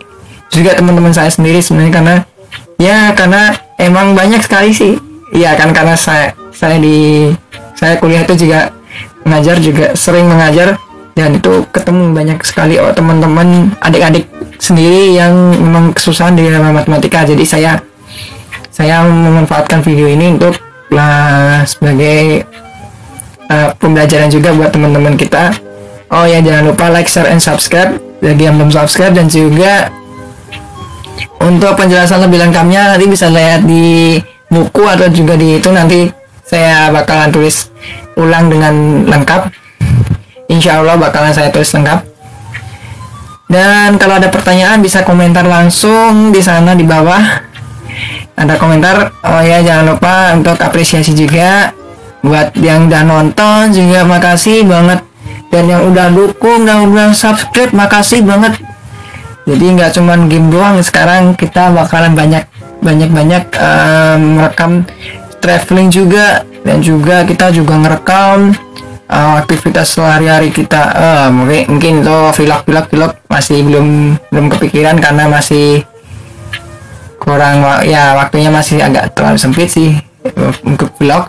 Juga 0.52 0.76
teman-teman 0.78 1.16
saya 1.16 1.32
sendiri 1.32 1.64
sebenarnya 1.64 1.94
karena 1.96 2.16
ya 2.78 3.00
karena 3.16 3.56
emang 3.84 4.16
banyak 4.16 4.40
sekali 4.40 4.72
sih. 4.72 4.96
Ya 5.34 5.54
kan 5.60 5.76
karena 5.76 5.98
saya 6.00 6.32
saya 6.56 6.80
di 6.80 7.30
saya 7.76 8.00
kuliah 8.00 8.24
itu 8.24 8.48
juga 8.48 8.72
mengajar 9.28 9.60
juga 9.60 9.92
sering 9.94 10.28
mengajar. 10.32 10.80
Dan 11.14 11.38
itu 11.38 11.62
ketemu 11.70 12.10
banyak 12.10 12.42
sekali 12.42 12.82
oh 12.82 12.90
teman-teman 12.90 13.70
adik-adik 13.86 14.26
sendiri 14.58 15.14
yang 15.14 15.54
memang 15.54 15.94
kesusahan 15.94 16.34
di 16.34 16.50
dalam 16.50 16.74
matematika. 16.74 17.22
Jadi 17.22 17.46
saya 17.46 17.78
saya 18.74 19.06
memanfaatkan 19.06 19.86
video 19.86 20.10
ini 20.10 20.34
untuk 20.34 20.58
lah 20.90 21.62
sebagai 21.70 22.50
uh, 23.46 23.70
pembelajaran 23.78 24.34
juga 24.34 24.58
buat 24.58 24.74
teman-teman 24.74 25.14
kita. 25.14 25.54
Oh 26.10 26.26
ya 26.26 26.42
jangan 26.42 26.74
lupa 26.74 26.90
like 26.90 27.06
share 27.06 27.30
and 27.30 27.38
subscribe. 27.38 28.02
Bagi 28.18 28.50
yang 28.50 28.58
belum 28.58 28.74
subscribe 28.74 29.14
dan 29.14 29.30
juga 29.30 29.94
untuk 31.44 31.76
penjelasan 31.76 32.24
lebih 32.24 32.40
lengkapnya 32.40 32.96
nanti 32.96 33.06
bisa 33.06 33.28
lihat 33.28 33.68
di 33.68 34.18
buku 34.48 34.84
atau 34.86 35.10
juga 35.10 35.34
di 35.34 35.58
itu 35.60 35.70
nanti 35.74 36.08
saya 36.44 36.94
bakalan 36.94 37.34
tulis 37.34 37.74
ulang 38.16 38.48
dengan 38.52 39.06
lengkap. 39.10 39.50
Insya 40.52 40.80
Allah 40.80 41.00
bakalan 41.00 41.34
saya 41.34 41.50
tulis 41.50 41.72
lengkap. 41.74 42.06
Dan 43.50 44.02
kalau 44.02 44.18
ada 44.18 44.30
pertanyaan 44.30 44.82
bisa 44.82 45.06
komentar 45.06 45.46
langsung 45.46 46.34
di 46.34 46.42
sana 46.42 46.74
di 46.78 46.86
bawah. 46.86 47.22
Ada 48.34 48.58
komentar 48.58 49.14
oh 49.22 49.42
ya 49.46 49.62
jangan 49.62 49.94
lupa 49.94 50.34
untuk 50.34 50.58
apresiasi 50.62 51.14
juga. 51.14 51.74
Buat 52.24 52.56
yang 52.58 52.88
udah 52.88 53.04
nonton 53.04 53.74
juga 53.76 54.06
makasih 54.08 54.66
banget. 54.66 55.02
Dan 55.54 55.70
yang 55.70 55.86
udah 55.86 56.10
dukung 56.10 56.66
dan 56.66 56.90
udah 56.90 57.14
subscribe 57.14 57.74
makasih 57.78 58.26
banget 58.26 58.58
jadi 59.44 59.66
nggak 59.76 59.92
cuman 60.00 60.32
game 60.32 60.48
doang 60.48 60.80
sekarang 60.80 61.36
kita 61.36 61.68
bakalan 61.76 62.16
banyak 62.16 62.48
banyak 62.80 63.10
banyak 63.12 63.44
um, 63.60 64.40
merekam 64.40 64.88
traveling 65.44 65.92
juga. 65.92 66.48
Dan 66.64 66.80
juga 66.80 67.28
kita 67.28 67.52
juga 67.52 67.76
ngerekam 67.76 68.56
uh, 69.12 69.36
aktivitas 69.44 70.00
sehari-hari 70.00 70.48
kita. 70.48 70.82
Uh, 70.96 71.28
mungkin 71.28 71.76
mungkin 71.76 71.94
itu 72.00 72.18
vlog 72.40 72.64
vlog 72.64 72.88
vlog 72.88 73.12
masih 73.28 73.60
belum 73.68 74.16
belum 74.32 74.46
kepikiran 74.48 74.96
karena 75.04 75.28
masih 75.28 75.84
kurang 77.20 77.84
ya 77.84 78.16
waktunya 78.16 78.48
masih 78.48 78.80
agak 78.80 79.12
terlalu 79.12 79.36
sempit 79.36 79.68
sih 79.68 80.00
untuk 80.64 80.88
vlog. 80.96 81.28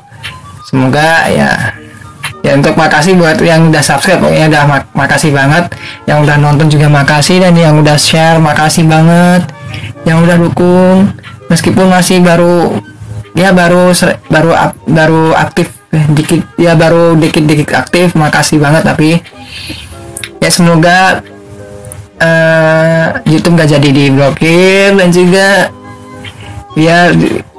Semoga 0.71 1.27
ya 1.35 1.75
ya 2.45 2.53
untuk 2.53 2.77
makasih 2.77 3.17
buat 3.17 3.41
yang 3.41 3.73
udah 3.73 3.81
subscribe 3.81 4.21
pokoknya 4.21 4.53
udah 4.53 4.63
mak 4.69 4.83
makasih 4.93 5.33
banget. 5.33 5.73
Yang 6.05 6.19
udah 6.29 6.37
nonton 6.37 6.67
juga 6.69 6.87
makasih 6.93 7.41
dan 7.41 7.57
yang 7.57 7.81
udah 7.81 7.97
share 7.97 8.37
makasih 8.37 8.85
banget. 8.85 9.49
Yang 10.05 10.19
udah 10.29 10.37
dukung 10.37 10.99
meskipun 11.49 11.89
masih 11.89 12.21
baru 12.21 12.85
ya 13.35 13.51
baru 13.51 13.91
baru 14.31 14.51
baru 14.87 15.25
aktif 15.35 15.73
eh, 15.91 16.07
dikit 16.15 16.41
ya 16.55 16.79
baru 16.79 17.19
dikit-dikit 17.19 17.75
aktif 17.75 18.15
makasih 18.15 18.63
banget 18.63 18.87
tapi 18.87 19.19
ya 20.39 20.51
semoga 20.53 21.25
uh, 22.23 23.07
YouTube 23.27 23.59
gak 23.59 23.75
jadi 23.75 23.89
diblokir 23.91 24.95
dan 24.95 25.09
juga 25.11 25.73
ya 26.79 27.11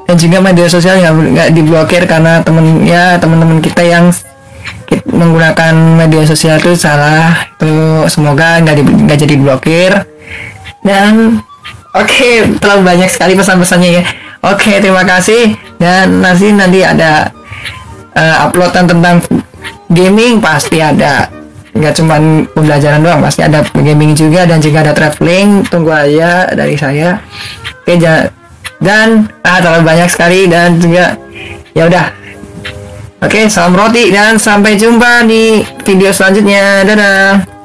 dan 0.06 0.16
juga 0.22 0.38
media 0.38 0.68
sosial 0.70 1.02
nggak 1.02 1.50
diblokir 1.56 2.06
karena 2.06 2.40
temen 2.46 2.86
ya 2.86 3.18
teman-teman 3.18 3.58
kita 3.58 3.82
yang 3.82 4.14
menggunakan 5.10 5.74
media 5.76 6.24
sosial 6.28 6.58
itu 6.60 6.76
salah. 6.76 7.48
Itu 7.56 8.06
semoga 8.12 8.62
nggak 8.62 8.76
nggak 9.06 9.20
jadi 9.26 9.36
blokir. 9.40 9.92
Dan 10.86 11.42
oke 11.96 12.06
okay, 12.06 12.46
terlalu 12.62 12.82
banyak 12.96 13.10
sekali 13.10 13.34
pesan-pesannya 13.34 13.90
ya. 14.02 14.04
Oke 14.46 14.70
okay, 14.70 14.76
terima 14.84 15.02
kasih. 15.02 15.58
Dan 15.82 16.22
nanti 16.22 16.54
nanti 16.54 16.80
ada 16.86 17.30
uh, 18.14 18.46
uploadan 18.50 18.86
tentang 18.86 19.22
gaming 19.90 20.38
pasti 20.38 20.82
ada. 20.82 21.30
Nggak 21.76 21.94
cuma 22.00 22.16
pembelajaran 22.56 23.04
doang 23.04 23.20
pasti 23.20 23.44
ada 23.44 23.66
gaming 23.76 24.16
juga 24.16 24.48
dan 24.48 24.64
juga 24.64 24.86
ada 24.86 24.94
traveling. 24.96 25.66
Tunggu 25.68 25.92
aja 25.92 26.50
dari 26.54 26.78
saya. 26.80 27.20
Oke 27.86 27.98
okay, 27.98 28.30
dan 28.84 29.32
ah 29.46 29.64
terlalu 29.64 29.88
banyak 29.88 30.10
sekali 30.12 30.52
dan 30.52 30.78
juga 30.84 31.16
ya 31.72 31.88
udah 31.88 32.12
oke 33.26 33.50
salam 33.50 33.74
roti 33.74 34.14
dan 34.14 34.38
sampai 34.38 34.78
jumpa 34.78 35.26
di 35.26 35.66
video 35.82 36.14
selanjutnya. 36.14 36.86
Dadah 36.86 37.56